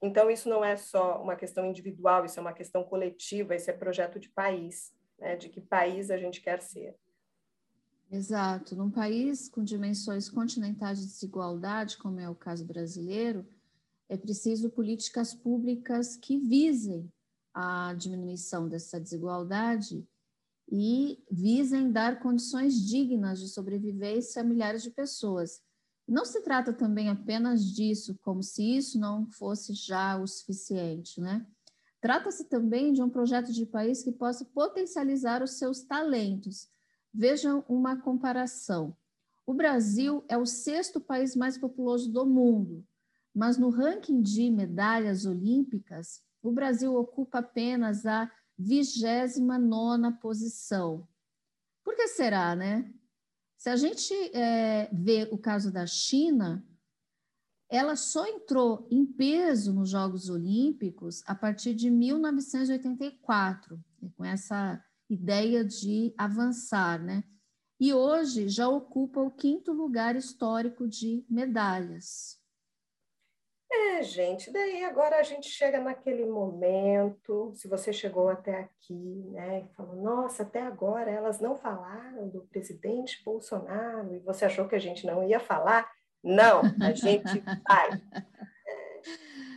Então, 0.00 0.30
isso 0.30 0.48
não 0.48 0.64
é 0.64 0.76
só 0.76 1.22
uma 1.22 1.34
questão 1.34 1.66
individual, 1.66 2.24
isso 2.24 2.38
é 2.38 2.42
uma 2.42 2.52
questão 2.52 2.84
coletiva, 2.84 3.54
isso 3.54 3.70
é 3.70 3.72
projeto 3.72 4.20
de 4.20 4.28
país, 4.28 4.94
né? 5.18 5.36
de 5.36 5.48
que 5.48 5.60
país 5.60 6.10
a 6.10 6.18
gente 6.18 6.40
quer 6.40 6.60
ser. 6.60 6.94
Exato. 8.10 8.76
Num 8.76 8.90
país 8.90 9.48
com 9.48 9.64
dimensões 9.64 10.28
continentais 10.28 11.00
de 11.00 11.06
desigualdade, 11.06 11.96
como 11.96 12.20
é 12.20 12.28
o 12.28 12.34
caso 12.34 12.64
brasileiro, 12.64 13.46
é 14.08 14.16
preciso 14.16 14.70
políticas 14.70 15.34
públicas 15.34 16.16
que 16.16 16.38
visem 16.38 17.10
a 17.52 17.94
diminuição 17.94 18.68
dessa 18.68 19.00
desigualdade 19.00 20.06
e 20.70 21.22
visem 21.30 21.90
dar 21.90 22.20
condições 22.20 22.74
dignas 22.86 23.40
de 23.40 23.48
sobrevivência 23.48 24.42
a 24.42 24.44
milhares 24.44 24.82
de 24.82 24.90
pessoas. 24.90 25.62
Não 26.06 26.24
se 26.24 26.42
trata 26.42 26.72
também 26.72 27.08
apenas 27.08 27.64
disso, 27.64 28.18
como 28.22 28.42
se 28.42 28.76
isso 28.76 28.98
não 28.98 29.26
fosse 29.26 29.72
já 29.72 30.18
o 30.18 30.26
suficiente, 30.26 31.20
né? 31.20 31.46
Trata-se 32.00 32.44
também 32.44 32.92
de 32.92 33.02
um 33.02 33.08
projeto 33.08 33.52
de 33.52 33.64
país 33.64 34.02
que 34.02 34.12
possa 34.12 34.44
potencializar 34.44 35.42
os 35.42 35.52
seus 35.52 35.82
talentos 35.82 36.68
Vejam 37.16 37.64
uma 37.68 37.96
comparação. 37.96 38.96
O 39.46 39.54
Brasil 39.54 40.24
é 40.28 40.36
o 40.36 40.44
sexto 40.44 41.00
país 41.00 41.36
mais 41.36 41.56
populoso 41.56 42.10
do 42.10 42.26
mundo, 42.26 42.84
mas 43.32 43.56
no 43.56 43.68
ranking 43.68 44.20
de 44.20 44.50
medalhas 44.50 45.24
olímpicas, 45.24 46.24
o 46.42 46.50
Brasil 46.50 46.92
ocupa 46.96 47.38
apenas 47.38 48.04
a 48.04 48.28
29 48.58 50.10
posição. 50.20 51.06
Por 51.84 51.94
que 51.94 52.08
será, 52.08 52.56
né? 52.56 52.92
Se 53.64 53.70
a 53.70 53.76
gente 53.76 54.12
é, 54.36 54.90
vê 54.92 55.26
o 55.32 55.38
caso 55.38 55.72
da 55.72 55.86
China, 55.86 56.62
ela 57.66 57.96
só 57.96 58.26
entrou 58.26 58.86
em 58.90 59.06
peso 59.06 59.72
nos 59.72 59.88
Jogos 59.88 60.28
Olímpicos 60.28 61.22
a 61.26 61.34
partir 61.34 61.74
de 61.74 61.90
1984, 61.90 63.82
com 64.18 64.22
essa 64.22 64.84
ideia 65.08 65.64
de 65.64 66.12
avançar, 66.18 67.02
né? 67.02 67.24
E 67.80 67.94
hoje 67.94 68.50
já 68.50 68.68
ocupa 68.68 69.22
o 69.22 69.30
quinto 69.30 69.72
lugar 69.72 70.14
histórico 70.14 70.86
de 70.86 71.24
medalhas. 71.26 72.38
É, 73.76 74.02
gente, 74.02 74.52
daí 74.52 74.84
agora 74.84 75.18
a 75.18 75.22
gente 75.22 75.48
chega 75.48 75.80
naquele 75.80 76.24
momento, 76.24 77.52
se 77.56 77.66
você 77.66 77.92
chegou 77.92 78.28
até 78.28 78.60
aqui, 78.60 79.24
né, 79.32 79.64
e 79.64 79.74
falou, 79.74 79.96
nossa, 79.96 80.44
até 80.44 80.62
agora 80.62 81.10
elas 81.10 81.40
não 81.40 81.56
falaram 81.56 82.28
do 82.28 82.42
presidente 82.42 83.22
Bolsonaro, 83.24 84.14
e 84.14 84.20
você 84.20 84.44
achou 84.44 84.68
que 84.68 84.76
a 84.76 84.80
gente 84.80 85.04
não 85.04 85.26
ia 85.26 85.40
falar? 85.40 85.90
Não, 86.22 86.62
a 86.80 86.92
gente 86.92 87.40
vai. 87.68 88.00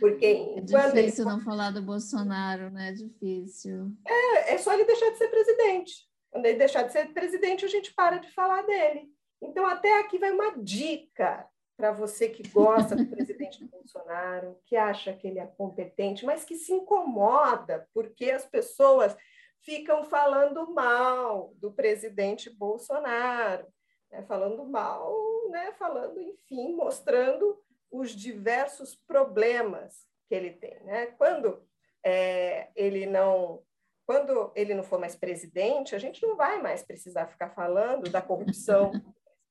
Porque 0.00 0.54
é 0.56 0.60
difícil 0.60 1.24
ele... 1.24 1.36
não 1.36 1.40
falar 1.40 1.70
do 1.70 1.82
Bolsonaro, 1.82 2.70
né? 2.70 2.90
É 2.90 2.92
difícil. 2.92 3.92
É, 4.06 4.54
é 4.54 4.58
só 4.58 4.72
ele 4.72 4.84
deixar 4.84 5.10
de 5.10 5.18
ser 5.18 5.28
presidente. 5.28 6.08
Quando 6.30 6.46
ele 6.46 6.58
deixar 6.58 6.82
de 6.82 6.92
ser 6.92 7.12
presidente, 7.12 7.64
a 7.64 7.68
gente 7.68 7.94
para 7.94 8.18
de 8.18 8.30
falar 8.32 8.62
dele. 8.62 9.08
Então, 9.40 9.66
até 9.66 10.00
aqui 10.00 10.18
vai 10.18 10.30
uma 10.30 10.56
dica 10.58 11.46
para 11.78 11.92
você 11.92 12.28
que 12.28 12.46
gosta 12.48 12.96
do 12.96 13.06
presidente 13.06 13.64
Bolsonaro, 13.64 14.58
que 14.66 14.76
acha 14.76 15.12
que 15.12 15.28
ele 15.28 15.38
é 15.38 15.46
competente, 15.46 16.26
mas 16.26 16.44
que 16.44 16.56
se 16.56 16.72
incomoda 16.72 17.88
porque 17.94 18.32
as 18.32 18.44
pessoas 18.44 19.16
ficam 19.60 20.02
falando 20.02 20.74
mal 20.74 21.52
do 21.54 21.72
presidente 21.72 22.50
Bolsonaro, 22.50 23.64
né? 24.10 24.24
falando 24.24 24.66
mal, 24.66 25.14
né? 25.50 25.72
falando, 25.78 26.20
enfim, 26.20 26.74
mostrando 26.74 27.56
os 27.92 28.10
diversos 28.10 28.96
problemas 28.96 30.04
que 30.28 30.34
ele 30.34 30.50
tem. 30.50 30.82
Né? 30.82 31.06
Quando 31.16 31.62
é, 32.04 32.70
ele 32.74 33.06
não 33.06 33.62
quando 34.04 34.50
ele 34.56 34.72
não 34.72 34.82
for 34.82 34.98
mais 34.98 35.14
presidente, 35.14 35.94
a 35.94 35.98
gente 35.98 36.22
não 36.22 36.34
vai 36.34 36.62
mais 36.62 36.82
precisar 36.82 37.26
ficar 37.26 37.50
falando 37.50 38.08
da 38.08 38.22
corrupção 38.22 38.90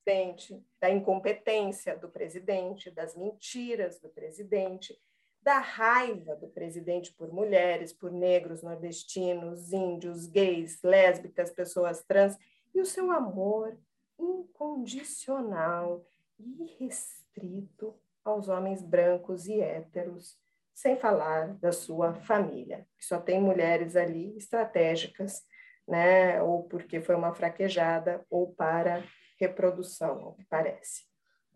presidente, 0.08 0.66
da 0.80 0.90
incompetência 0.90 1.98
do 1.98 2.08
presidente, 2.08 2.90
das 2.90 3.14
mentiras 3.14 4.00
do 4.00 4.08
presidente, 4.08 4.98
da 5.42 5.60
raiva 5.60 6.34
do 6.34 6.48
presidente 6.48 7.14
por 7.14 7.30
mulheres, 7.34 7.92
por 7.92 8.10
negros, 8.10 8.64
nordestinos, 8.64 9.74
índios, 9.74 10.26
gays, 10.26 10.82
lésbicas, 10.82 11.52
pessoas 11.52 12.06
trans, 12.06 12.38
e 12.74 12.80
o 12.80 12.86
seu 12.86 13.12
amor 13.12 13.78
incondicional 14.18 16.06
e 16.40 16.78
restrito 16.80 17.94
aos 18.24 18.48
homens 18.48 18.82
brancos 18.82 19.46
e 19.46 19.60
héteros, 19.60 20.38
sem 20.74 20.96
falar 20.96 21.54
da 21.56 21.74
sua 21.74 22.14
família, 22.14 22.88
que 22.98 23.06
só 23.06 23.20
tem 23.20 23.42
mulheres 23.42 23.98
ali 23.98 24.38
estratégicas, 24.38 25.44
né, 25.86 26.42
ou 26.42 26.64
porque 26.64 27.02
foi 27.02 27.16
uma 27.16 27.34
fraquejada, 27.34 28.26
ou 28.30 28.54
para 28.54 29.04
reprodução, 29.40 30.24
ao 30.24 30.34
que 30.36 30.46
parece. 30.46 31.04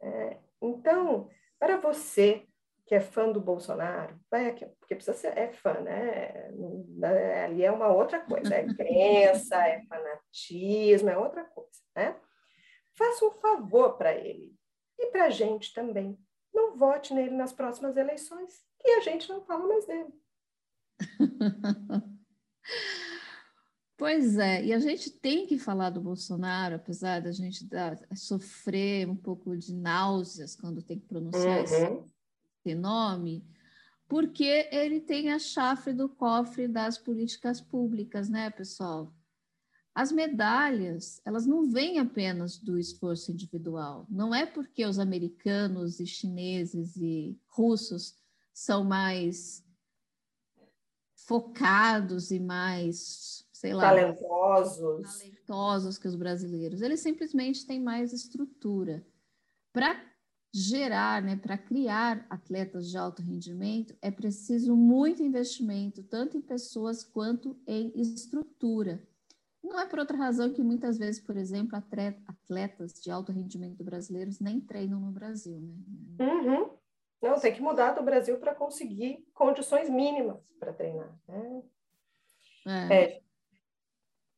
É, 0.02 0.38
então, 0.62 1.30
para 1.60 1.78
você 1.78 2.48
que 2.86 2.96
é 2.96 3.00
fã 3.00 3.32
do 3.32 3.40
Bolsonaro, 3.40 4.20
vai 4.30 4.50
aqui, 4.50 4.66
porque 4.80 4.96
precisa 4.96 5.16
ser 5.16 5.38
é 5.38 5.48
fã, 5.54 5.80
né? 5.80 6.52
Ali 7.46 7.64
é 7.64 7.72
uma 7.72 7.88
outra 7.88 8.20
coisa, 8.20 8.54
é 8.54 8.66
crença, 8.74 9.56
é 9.66 9.82
fanatismo, 9.84 11.10
é 11.10 11.18
outra 11.18 11.46
coisa, 11.46 11.80
né? 11.96 12.20
Faça 12.98 13.26
um 13.26 13.32
favor 13.32 13.98
para 13.98 14.14
ele 14.14 14.54
e 15.00 15.08
para 15.08 15.26
a 15.26 15.30
gente 15.30 15.74
também. 15.74 16.20
Não 16.54 16.76
vote 16.76 17.14
nele 17.14 17.34
nas 17.34 17.54
próximas 17.54 17.96
eleições, 17.96 18.62
que 18.78 18.92
a 18.92 19.00
gente 19.00 19.30
não 19.30 19.42
fala 19.46 19.66
mais 19.68 19.86
dele. 19.86 20.14
Pois 24.02 24.40
é, 24.40 24.66
e 24.66 24.74
a 24.74 24.80
gente 24.80 25.12
tem 25.12 25.46
que 25.46 25.60
falar 25.60 25.92
do 25.92 26.02
Bolsonaro, 26.02 26.74
apesar 26.74 27.22
da 27.22 27.32
gente 27.32 27.64
dar, 27.64 28.00
sofrer 28.16 29.08
um 29.08 29.16
pouco 29.16 29.56
de 29.56 29.76
náuseas 29.76 30.56
quando 30.56 30.82
tem 30.82 30.98
que 30.98 31.06
pronunciar 31.06 31.60
uhum. 31.60 31.64
esse, 31.64 32.04
esse 32.66 32.76
nome, 32.76 33.46
porque 34.08 34.68
ele 34.72 35.02
tem 35.02 35.32
a 35.32 35.38
chave 35.38 35.94
do 35.94 36.10
cofre 36.10 36.68
das 36.68 36.98
políticas 36.98 37.62
públicas, 37.62 38.28
né, 38.28 38.50
pessoal? 38.50 39.14
As 39.94 40.12
medalhas, 40.12 41.22
elas 41.24 41.46
não 41.46 41.70
vêm 41.70 42.00
apenas 42.00 42.58
do 42.58 42.80
esforço 42.80 43.32
individual. 43.32 44.08
Não 44.10 44.34
é 44.34 44.48
porque 44.48 44.84
os 44.84 44.98
americanos 44.98 46.00
e 46.00 46.08
chineses 46.08 46.96
e 46.96 47.40
russos 47.48 48.16
são 48.52 48.84
mais 48.84 49.64
focados 51.16 52.32
e 52.32 52.40
mais 52.40 53.46
sei 53.62 53.74
lá, 53.74 53.90
talentosos. 53.90 55.20
talentosos 55.20 55.98
que 56.00 56.08
os 56.08 56.16
brasileiros. 56.16 56.82
Eles 56.82 57.00
simplesmente 57.00 57.66
têm 57.68 57.80
mais 57.80 58.12
estrutura. 58.12 59.06
Para 59.72 60.04
gerar, 60.52 61.22
né, 61.22 61.36
para 61.36 61.60
criar 61.60 62.26
atletas 62.28 62.90
de 62.90 62.98
alto 62.98 63.22
rendimento, 63.22 63.96
é 64.02 64.10
preciso 64.10 64.76
muito 64.76 65.22
investimento, 65.22 66.02
tanto 66.02 66.36
em 66.36 66.42
pessoas 66.42 67.04
quanto 67.04 67.56
em 67.68 67.94
estrutura. 67.96 69.08
Não 69.64 69.80
é 69.80 69.86
por 69.86 70.00
outra 70.00 70.18
razão 70.18 70.52
que 70.52 70.64
muitas 70.64 70.98
vezes, 70.98 71.22
por 71.22 71.38
exemplo, 71.38 71.78
atletas 71.78 72.94
de 72.94 73.12
alto 73.12 73.32
rendimento 73.32 73.84
brasileiros 73.84 74.40
nem 74.40 74.60
treinam 74.60 75.00
no 75.00 75.12
Brasil. 75.12 75.60
Né? 75.60 76.26
Uhum. 76.26 76.72
Não, 77.22 77.40
tem 77.40 77.54
que 77.54 77.62
mudar 77.62 77.92
do 77.92 78.02
Brasil 78.02 78.40
para 78.40 78.56
conseguir 78.56 79.24
condições 79.36 79.88
mínimas 79.88 80.38
para 80.60 80.74
treinar. 80.74 81.16
Né? 81.28 81.64
É. 82.66 82.94
É, 82.94 83.21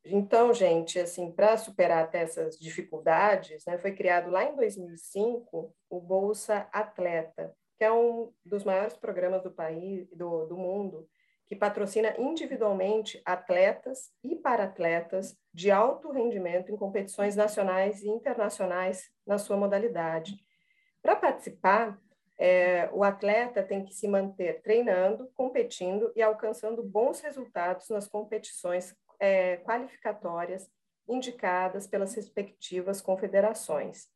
então, 0.05 0.53
gente, 0.53 0.99
assim, 0.99 1.31
para 1.31 1.55
superar 1.55 2.03
até 2.03 2.23
essas 2.23 2.57
dificuldades, 2.57 3.63
né, 3.65 3.77
foi 3.77 3.93
criado 3.93 4.29
lá 4.29 4.43
em 4.43 4.55
2005 4.55 5.73
o 5.89 6.01
Bolsa 6.01 6.67
Atleta, 6.73 7.55
que 7.77 7.85
é 7.85 7.91
um 7.91 8.31
dos 8.45 8.63
maiores 8.63 8.97
programas 8.97 9.41
do 9.43 9.51
país, 9.51 10.09
do, 10.09 10.45
do 10.45 10.57
mundo, 10.57 11.07
que 11.47 11.55
patrocina 11.55 12.15
individualmente 12.17 13.21
atletas 13.25 14.11
e 14.23 14.35
para-atletas 14.35 15.37
de 15.53 15.71
alto 15.71 16.11
rendimento 16.11 16.71
em 16.71 16.77
competições 16.77 17.35
nacionais 17.35 18.01
e 18.01 18.09
internacionais 18.09 19.09
na 19.25 19.37
sua 19.37 19.55
modalidade. 19.55 20.35
Para 21.01 21.15
participar, 21.15 21.99
é, 22.37 22.89
o 22.91 23.03
atleta 23.03 23.61
tem 23.61 23.85
que 23.85 23.93
se 23.93 24.07
manter 24.07 24.61
treinando, 24.61 25.29
competindo 25.35 26.11
e 26.15 26.21
alcançando 26.21 26.83
bons 26.83 27.21
resultados 27.21 27.89
nas 27.89 28.07
competições 28.07 28.95
é, 29.19 29.57
qualificatórias 29.57 30.69
indicadas 31.07 31.87
pelas 31.87 32.13
respectivas 32.15 33.01
confederações. 33.01 34.07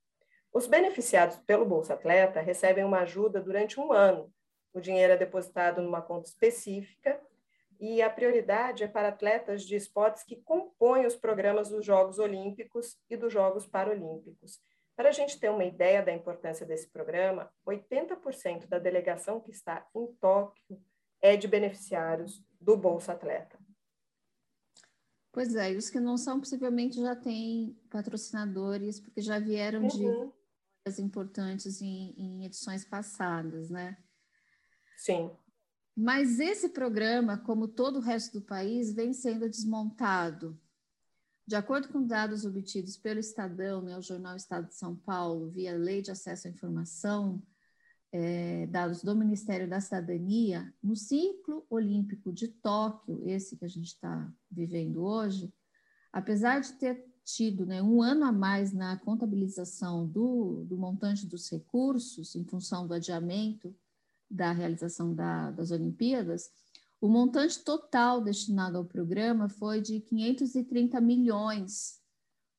Os 0.53 0.67
beneficiados 0.67 1.37
pelo 1.37 1.65
Bolsa 1.65 1.93
Atleta 1.93 2.41
recebem 2.41 2.83
uma 2.83 2.99
ajuda 2.99 3.41
durante 3.41 3.79
um 3.79 3.91
ano. 3.91 4.31
O 4.73 4.79
dinheiro 4.79 5.13
é 5.13 5.17
depositado 5.17 5.81
numa 5.81 6.01
conta 6.01 6.29
específica 6.29 7.19
e 7.79 8.01
a 8.01 8.09
prioridade 8.09 8.83
é 8.83 8.87
para 8.87 9.09
atletas 9.09 9.63
de 9.63 9.75
esportes 9.75 10.23
que 10.23 10.37
compõem 10.37 11.05
os 11.05 11.15
programas 11.15 11.69
dos 11.69 11.85
Jogos 11.85 12.17
Olímpicos 12.17 12.97
e 13.09 13.15
dos 13.15 13.31
Jogos 13.31 13.67
Paralímpicos. 13.67 14.59
Para 14.95 15.09
a 15.09 15.11
gente 15.11 15.39
ter 15.39 15.49
uma 15.49 15.63
ideia 15.63 16.01
da 16.01 16.11
importância 16.11 16.65
desse 16.65 16.89
programa, 16.89 17.51
80% 17.67 18.67
da 18.67 18.79
delegação 18.79 19.39
que 19.39 19.51
está 19.51 19.85
em 19.95 20.07
Tóquio 20.13 20.81
é 21.21 21.37
de 21.37 21.47
beneficiários 21.47 22.43
do 22.59 22.75
Bolsa 22.75 23.13
Atleta. 23.13 23.59
Pois 25.37 25.53
é, 25.53 25.71
e 25.71 25.77
os 25.77 25.87
que 25.87 25.99
não 25.99 26.17
são, 26.17 26.39
possivelmente 26.39 26.99
já 26.99 27.15
têm 27.15 27.79
patrocinadores, 27.91 28.99
porque 28.99 29.21
já 29.21 29.37
vieram 29.37 29.83
uhum. 29.83 30.33
de 30.87 30.99
importantes 30.99 31.79
em, 31.79 32.15
em 32.17 32.43
edições 32.43 32.83
passadas, 32.83 33.69
né? 33.69 33.95
Sim. 34.97 35.29
Mas 35.95 36.39
esse 36.39 36.69
programa, 36.69 37.37
como 37.37 37.67
todo 37.67 37.97
o 37.97 38.01
resto 38.01 38.39
do 38.39 38.45
país, 38.47 38.91
vem 38.91 39.13
sendo 39.13 39.47
desmontado. 39.47 40.59
De 41.45 41.55
acordo 41.55 41.89
com 41.89 42.01
dados 42.01 42.43
obtidos 42.43 42.97
pelo 42.97 43.19
Estadão, 43.19 43.83
né, 43.83 43.95
o 43.95 44.01
jornal 44.01 44.35
Estado 44.35 44.69
de 44.69 44.73
São 44.73 44.95
Paulo, 44.95 45.51
via 45.51 45.77
Lei 45.77 46.01
de 46.01 46.09
Acesso 46.09 46.47
à 46.47 46.49
Informação, 46.49 47.43
é, 48.11 48.67
dados 48.67 49.03
do 49.03 49.15
Ministério 49.15 49.69
da 49.69 49.81
Cidadania, 49.81 50.73
no 50.81 50.95
ciclo 50.95 51.65
olímpico 51.69 52.31
de 52.31 52.47
Tóquio, 52.47 53.21
esse 53.27 53.57
que 53.57 53.65
a 53.65 53.69
gente 53.69 53.87
está 53.87 54.31
vivendo 54.49 55.03
hoje, 55.03 55.53
apesar 56.11 56.59
de 56.59 56.73
ter 56.73 57.05
tido 57.23 57.65
né, 57.65 57.83
um 57.83 58.01
ano 58.01 58.23
a 58.23 58.31
mais 58.31 58.71
na 58.71 58.97
contabilização 58.97 60.07
do, 60.07 60.63
do 60.65 60.77
montante 60.77 61.25
dos 61.25 61.49
recursos, 61.51 62.35
em 62.35 62.45
função 62.45 62.87
do 62.87 62.93
adiamento 62.93 63.75
da 64.29 64.51
realização 64.51 65.13
da, 65.13 65.51
das 65.51 65.71
Olimpíadas, 65.71 66.49
o 66.99 67.07
montante 67.07 67.63
total 67.63 68.21
destinado 68.21 68.77
ao 68.77 68.85
programa 68.85 69.49
foi 69.49 69.81
de 69.81 69.99
530 69.99 70.99
milhões 71.01 72.01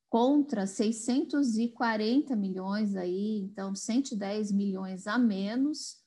contra 0.09 0.67
640 0.67 2.35
milhões 2.35 2.97
aí, 2.97 3.41
então 3.41 3.75
110 3.75 4.53
milhões 4.53 5.07
a 5.07 5.19
menos 5.19 5.99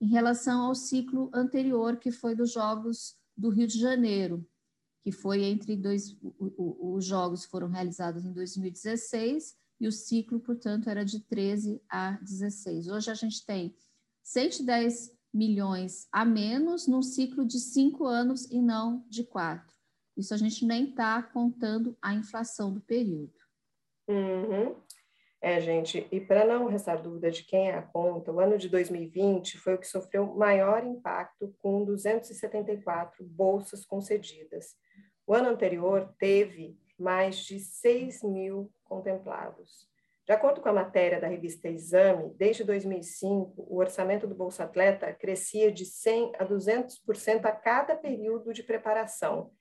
em 0.00 0.08
relação 0.08 0.62
ao 0.62 0.74
ciclo 0.74 1.30
anterior, 1.34 1.98
que 1.98 2.10
foi 2.10 2.34
dos 2.34 2.52
Jogos 2.52 3.16
do 3.36 3.50
Rio 3.50 3.66
de 3.66 3.78
Janeiro, 3.78 4.46
que 5.02 5.12
foi 5.12 5.44
entre 5.44 5.76
dois, 5.76 6.16
os 6.38 7.04
jogos 7.04 7.44
foram 7.44 7.68
realizados 7.68 8.24
em 8.24 8.32
2016 8.32 9.56
e 9.80 9.88
o 9.88 9.92
ciclo, 9.92 10.38
portanto, 10.40 10.90
era 10.90 11.04
de 11.04 11.20
13 11.20 11.80
a 11.88 12.12
16. 12.20 12.88
Hoje 12.88 13.10
a 13.10 13.14
gente 13.14 13.44
tem 13.46 13.74
110 14.22 15.10
milhões 15.32 16.06
a 16.12 16.24
menos 16.24 16.86
num 16.86 17.02
ciclo 17.02 17.46
de 17.46 17.58
cinco 17.58 18.04
anos 18.04 18.44
e 18.50 18.60
não 18.60 19.04
de 19.08 19.24
quatro. 19.24 19.74
Isso 20.16 20.34
a 20.34 20.36
gente 20.36 20.66
nem 20.66 20.90
está 20.90 21.22
contando 21.22 21.96
a 22.02 22.14
inflação 22.14 22.72
do 22.74 22.80
período. 22.80 23.39
Uhum. 24.10 24.74
É, 25.40 25.60
gente, 25.60 26.06
e 26.10 26.20
para 26.20 26.44
não 26.44 26.66
restar 26.66 27.00
dúvida 27.00 27.30
de 27.30 27.44
quem 27.44 27.70
é 27.70 27.74
a 27.74 27.82
conta, 27.82 28.32
o 28.32 28.40
ano 28.40 28.58
de 28.58 28.68
2020 28.68 29.56
foi 29.58 29.74
o 29.74 29.78
que 29.78 29.86
sofreu 29.86 30.26
maior 30.34 30.84
impacto, 30.84 31.54
com 31.60 31.84
274 31.84 33.24
bolsas 33.24 33.86
concedidas. 33.86 34.76
O 35.26 35.32
ano 35.32 35.48
anterior 35.48 36.12
teve 36.18 36.76
mais 36.98 37.36
de 37.36 37.60
6 37.60 38.22
mil 38.24 38.70
contemplados. 38.84 39.88
De 40.26 40.32
acordo 40.32 40.60
com 40.60 40.68
a 40.68 40.72
matéria 40.74 41.20
da 41.20 41.28
revista 41.28 41.68
Exame, 41.68 42.34
desde 42.36 42.62
2005, 42.64 43.54
o 43.56 43.78
orçamento 43.78 44.26
do 44.26 44.34
Bolsa 44.34 44.64
Atleta 44.64 45.12
crescia 45.12 45.72
de 45.72 45.86
100 45.86 46.32
a 46.38 46.44
200% 46.44 47.46
a 47.46 47.52
cada 47.52 47.96
período 47.96 48.52
de 48.52 48.62
preparação. 48.62 49.52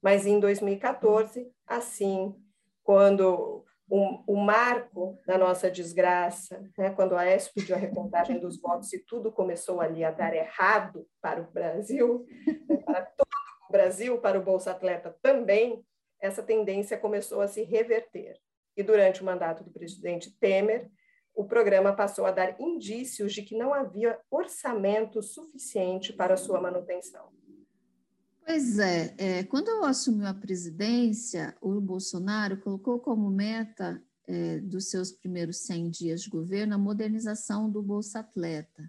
Mas 0.00 0.26
em 0.26 0.40
2014, 0.40 1.46
assim, 1.66 2.34
quando 2.82 3.65
o, 3.88 4.34
o, 4.34 4.36
marco 4.36 5.18
da 5.26 5.38
nossa 5.38 5.70
desgraça, 5.70 6.62
né, 6.76 6.90
quando 6.90 7.14
a 7.14 7.20
AES 7.20 7.48
pediu 7.48 7.76
a 7.76 7.78
recontagem 7.78 8.38
dos 8.38 8.60
votos 8.60 8.92
e 8.92 8.98
tudo 8.98 9.30
começou 9.30 9.80
ali 9.80 10.02
a 10.02 10.10
dar 10.10 10.34
errado 10.34 11.06
para 11.20 11.40
o 11.40 11.50
Brasil, 11.50 12.26
né, 12.68 12.76
para 12.78 13.02
todo 13.02 13.28
o 13.68 13.72
Brasil, 13.72 14.18
para 14.18 14.38
o 14.38 14.42
Bolsa 14.42 14.72
Atleta 14.72 15.16
também, 15.22 15.84
essa 16.20 16.42
tendência 16.42 16.98
começou 16.98 17.40
a 17.40 17.48
se 17.48 17.62
reverter. 17.62 18.36
E 18.76 18.82
durante 18.82 19.22
o 19.22 19.24
mandato 19.24 19.62
do 19.62 19.70
presidente 19.70 20.36
Temer, 20.38 20.90
o 21.34 21.44
programa 21.44 21.94
passou 21.94 22.24
a 22.24 22.30
dar 22.30 22.60
indícios 22.60 23.32
de 23.32 23.42
que 23.42 23.56
não 23.56 23.72
havia 23.72 24.18
orçamento 24.30 25.22
suficiente 25.22 26.12
para 26.12 26.36
sua 26.36 26.60
manutenção. 26.60 27.30
Pois 28.46 28.78
é, 28.78 29.12
é, 29.18 29.42
quando 29.42 29.68
assumiu 29.84 30.24
a 30.24 30.32
presidência, 30.32 31.56
o 31.60 31.80
Bolsonaro 31.80 32.56
colocou 32.58 33.00
como 33.00 33.28
meta 33.28 34.00
é, 34.24 34.60
dos 34.60 34.88
seus 34.88 35.10
primeiros 35.10 35.56
100 35.58 35.90
dias 35.90 36.22
de 36.22 36.30
governo 36.30 36.76
a 36.76 36.78
modernização 36.78 37.68
do 37.68 37.82
Bolsa 37.82 38.20
Atleta. 38.20 38.88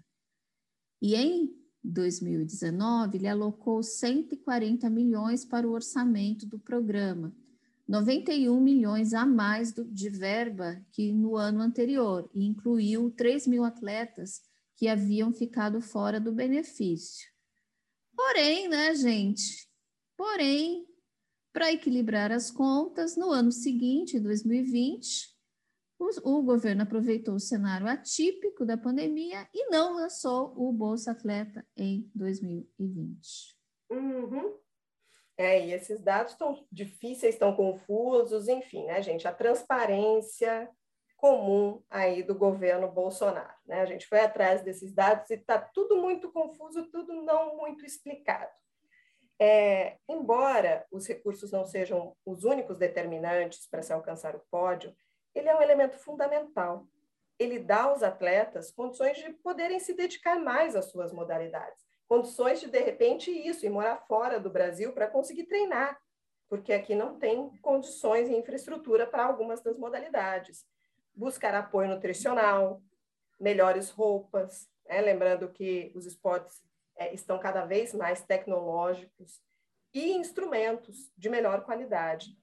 E 1.02 1.16
em 1.16 1.52
2019, 1.82 3.18
ele 3.18 3.26
alocou 3.26 3.82
140 3.82 4.88
milhões 4.88 5.44
para 5.44 5.66
o 5.66 5.72
orçamento 5.72 6.46
do 6.46 6.60
programa, 6.60 7.34
91 7.88 8.60
milhões 8.60 9.12
a 9.12 9.26
mais 9.26 9.72
do, 9.72 9.84
de 9.84 10.08
verba 10.08 10.80
que 10.92 11.12
no 11.12 11.36
ano 11.36 11.60
anterior, 11.60 12.30
e 12.32 12.46
incluiu 12.46 13.10
3 13.10 13.48
mil 13.48 13.64
atletas 13.64 14.40
que 14.76 14.86
haviam 14.86 15.32
ficado 15.32 15.80
fora 15.80 16.20
do 16.20 16.30
benefício. 16.30 17.28
Porém, 18.18 18.66
né, 18.66 18.92
gente? 18.96 19.70
Porém, 20.16 20.84
para 21.52 21.72
equilibrar 21.72 22.32
as 22.32 22.50
contas, 22.50 23.16
no 23.16 23.30
ano 23.30 23.52
seguinte, 23.52 24.18
2020, 24.18 25.36
o, 26.00 26.38
o, 26.38 26.42
governo 26.42 26.82
aproveitou 26.82 27.36
o 27.36 27.40
cenário 27.40 27.86
atípico 27.86 28.66
da 28.66 28.76
pandemia 28.76 29.48
e 29.54 29.68
não 29.70 29.94
lançou 29.94 30.52
o 30.56 30.72
Bolsa 30.72 31.12
Atleta 31.12 31.64
em 31.76 32.10
2020. 32.12 33.56
Uhum. 33.88 34.58
É, 35.36 35.64
e 35.64 35.72
esses 35.72 36.00
dados 36.00 36.32
estão 36.32 36.66
difíceis, 36.72 37.34
estão 37.36 37.54
confusos, 37.54 38.48
enfim, 38.48 38.84
né, 38.86 39.00
gente? 39.00 39.28
A 39.28 39.32
transparência 39.32 40.68
comum 41.16 41.84
aí 41.88 42.24
do 42.24 42.34
governo 42.34 42.90
Bolsonaro. 42.90 43.57
Né? 43.68 43.82
A 43.82 43.86
gente 43.86 44.06
foi 44.06 44.20
atrás 44.20 44.62
desses 44.62 44.92
dados 44.92 45.28
e 45.30 45.34
está 45.34 45.58
tudo 45.58 45.98
muito 45.98 46.32
confuso, 46.32 46.90
tudo 46.90 47.22
não 47.22 47.56
muito 47.56 47.84
explicado. 47.84 48.50
É, 49.40 49.98
embora 50.08 50.84
os 50.90 51.06
recursos 51.06 51.52
não 51.52 51.64
sejam 51.64 52.16
os 52.26 52.42
únicos 52.42 52.76
determinantes 52.78 53.68
para 53.68 53.82
se 53.82 53.92
alcançar 53.92 54.34
o 54.34 54.42
pódio, 54.50 54.92
ele 55.34 55.48
é 55.48 55.54
um 55.54 55.62
elemento 55.62 55.96
fundamental. 55.98 56.88
Ele 57.38 57.60
dá 57.60 57.82
aos 57.82 58.02
atletas 58.02 58.72
condições 58.72 59.18
de 59.18 59.32
poderem 59.34 59.78
se 59.78 59.94
dedicar 59.94 60.40
mais 60.40 60.74
às 60.74 60.86
suas 60.86 61.12
modalidades, 61.12 61.86
condições 62.08 62.58
de, 62.58 62.68
de 62.68 62.80
repente, 62.80 63.30
isso, 63.30 63.64
e 63.64 63.70
morar 63.70 63.98
fora 64.08 64.40
do 64.40 64.50
Brasil 64.50 64.92
para 64.92 65.06
conseguir 65.06 65.44
treinar, 65.44 65.96
porque 66.48 66.72
aqui 66.72 66.96
não 66.96 67.16
tem 67.18 67.50
condições 67.58 68.28
e 68.28 68.34
infraestrutura 68.34 69.06
para 69.06 69.24
algumas 69.24 69.62
das 69.62 69.78
modalidades 69.78 70.66
buscar 71.14 71.52
apoio 71.54 71.88
nutricional, 71.90 72.80
melhores 73.38 73.90
roupas, 73.90 74.68
né? 74.86 75.00
lembrando 75.00 75.48
que 75.48 75.92
os 75.94 76.06
esportes 76.06 76.62
é, 76.96 77.14
estão 77.14 77.38
cada 77.38 77.64
vez 77.64 77.94
mais 77.94 78.22
tecnológicos 78.22 79.42
e 79.94 80.12
instrumentos 80.12 81.10
de 81.16 81.28
melhor 81.28 81.64
qualidade. 81.64 82.36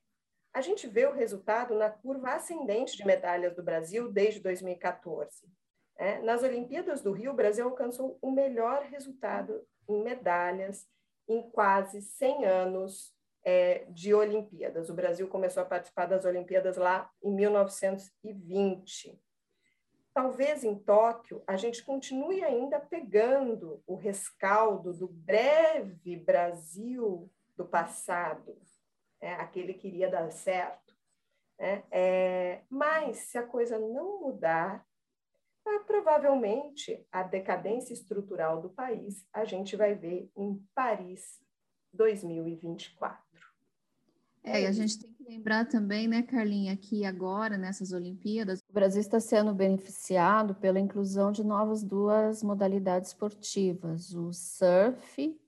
A 0.53 0.61
gente 0.61 0.87
vê 0.87 1.05
o 1.05 1.13
resultado 1.13 1.75
na 1.75 1.89
curva 1.89 2.31
ascendente 2.31 2.95
de 2.95 3.05
medalhas 3.05 3.53
do 3.55 3.61
Brasil 3.61 4.09
desde 4.09 4.39
2014. 4.39 5.45
Né? 5.99 6.21
Nas 6.21 6.43
Olimpíadas 6.43 7.01
do 7.01 7.11
Rio, 7.11 7.31
o 7.31 7.35
Brasil 7.35 7.65
alcançou 7.65 8.17
o 8.21 8.31
melhor 8.31 8.83
resultado 8.83 9.67
em 9.87 10.01
medalhas 10.01 10.87
em 11.27 11.41
quase 11.49 12.01
100 12.01 12.45
anos 12.45 13.13
é, 13.43 13.85
de 13.89 14.13
Olimpíadas. 14.13 14.89
O 14.89 14.93
Brasil 14.93 15.27
começou 15.27 15.61
a 15.61 15.65
participar 15.65 16.05
das 16.05 16.25
Olimpíadas 16.25 16.77
lá 16.77 17.11
em 17.21 17.31
1920. 17.33 19.19
Talvez 20.15 20.63
em 20.63 20.79
Tóquio 20.79 21.43
a 21.45 21.57
gente 21.57 21.83
continue 21.83 22.41
ainda 22.41 22.79
pegando 22.79 23.83
o 23.85 23.95
rescaldo 23.95 24.93
do 24.93 25.09
breve 25.09 26.15
Brasil 26.15 27.29
do 27.53 27.65
passado, 27.65 28.57
né? 29.21 29.33
aquele 29.33 29.73
que 29.73 29.89
iria 29.89 30.09
dar 30.09 30.31
certo. 30.31 30.95
Né? 31.59 31.83
É, 31.91 32.61
mas 32.69 33.17
se 33.17 33.37
a 33.37 33.45
coisa 33.45 33.77
não 33.77 34.21
mudar, 34.21 34.87
ah, 35.67 35.79
provavelmente 35.85 37.05
a 37.11 37.21
decadência 37.21 37.91
estrutural 37.91 38.61
do 38.61 38.69
país 38.69 39.27
a 39.33 39.43
gente 39.43 39.75
vai 39.75 39.95
ver 39.95 40.31
em 40.33 40.65
Paris 40.73 41.41
2024. 41.91 43.21
É, 44.45 44.61
e 44.61 44.65
a 44.65 44.71
gente 44.71 44.97
tem 44.97 45.14
lembrar 45.27 45.65
também, 45.65 46.07
né, 46.07 46.21
Carlinha, 46.21 46.77
que 46.77 47.03
agora, 47.05 47.57
nessas 47.57 47.91
Olimpíadas, 47.91 48.59
o 48.69 48.73
Brasil 48.73 49.01
está 49.01 49.19
sendo 49.19 49.53
beneficiado 49.53 50.55
pela 50.55 50.79
inclusão 50.79 51.31
de 51.31 51.43
novas 51.43 51.83
duas 51.83 52.43
modalidades 52.43 53.09
esportivas, 53.09 54.13
o 54.13 54.31
surf 54.31 55.39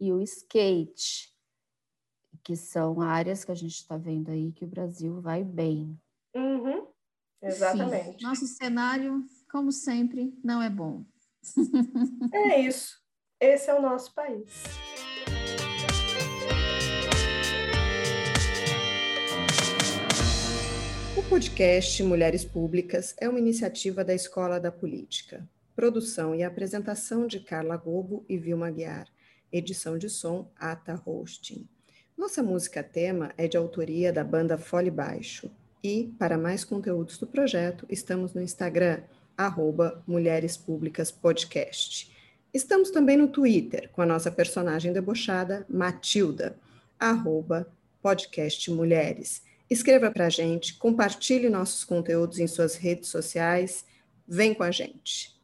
e 0.00 0.12
o 0.12 0.20
skate, 0.22 1.34
que 2.44 2.54
são 2.56 3.00
áreas 3.00 3.44
que 3.44 3.52
a 3.52 3.54
gente 3.54 3.74
está 3.74 3.96
vendo 3.96 4.30
aí 4.30 4.52
que 4.52 4.64
o 4.64 4.68
Brasil 4.68 5.20
vai 5.20 5.42
bem. 5.42 5.98
Uhum, 6.34 6.86
exatamente. 7.42 8.18
Sim, 8.18 8.26
nosso 8.26 8.46
cenário, 8.46 9.24
como 9.50 9.72
sempre, 9.72 10.38
não 10.42 10.62
é 10.62 10.70
bom. 10.70 11.04
É 12.32 12.60
isso. 12.60 13.00
Esse 13.40 13.70
é 13.70 13.74
o 13.74 13.82
nosso 13.82 14.14
país. 14.14 14.87
Podcast 21.28 22.02
Mulheres 22.02 22.42
Públicas 22.42 23.14
é 23.18 23.28
uma 23.28 23.38
iniciativa 23.38 24.02
da 24.02 24.14
Escola 24.14 24.58
da 24.58 24.72
Política. 24.72 25.46
Produção 25.76 26.34
e 26.34 26.42
apresentação 26.42 27.26
de 27.26 27.38
Carla 27.38 27.76
Gobo 27.76 28.24
e 28.26 28.38
Vilma 28.38 28.70
Guiar. 28.70 29.06
Edição 29.52 29.98
de 29.98 30.08
som 30.08 30.50
Ata 30.58 30.98
Hosting. 31.04 31.68
Nossa 32.16 32.42
música 32.42 32.82
tema 32.82 33.30
é 33.36 33.46
de 33.46 33.58
autoria 33.58 34.10
da 34.10 34.24
banda 34.24 34.56
Fole 34.56 34.90
Baixo. 34.90 35.50
E, 35.84 36.14
para 36.18 36.38
mais 36.38 36.64
conteúdos 36.64 37.18
do 37.18 37.26
projeto, 37.26 37.84
estamos 37.90 38.32
no 38.32 38.40
Instagram, 38.40 39.02
arroba 39.36 40.02
Mulheres 40.06 40.56
Públicas 40.56 41.10
Podcast. 41.10 42.10
Estamos 42.54 42.90
também 42.90 43.18
no 43.18 43.28
Twitter, 43.28 43.90
com 43.92 44.00
a 44.00 44.06
nossa 44.06 44.30
personagem 44.30 44.94
debochada, 44.94 45.66
Matilda, 45.68 46.56
arroba 46.98 47.70
podcast 48.00 48.70
Mulheres. 48.70 49.46
Escreva 49.70 50.10
para 50.10 50.26
a 50.26 50.30
gente, 50.30 50.74
compartilhe 50.78 51.48
nossos 51.48 51.84
conteúdos 51.84 52.38
em 52.38 52.46
suas 52.46 52.74
redes 52.74 53.08
sociais. 53.10 53.84
Vem 54.26 54.54
com 54.54 54.62
a 54.62 54.70
gente. 54.70 55.37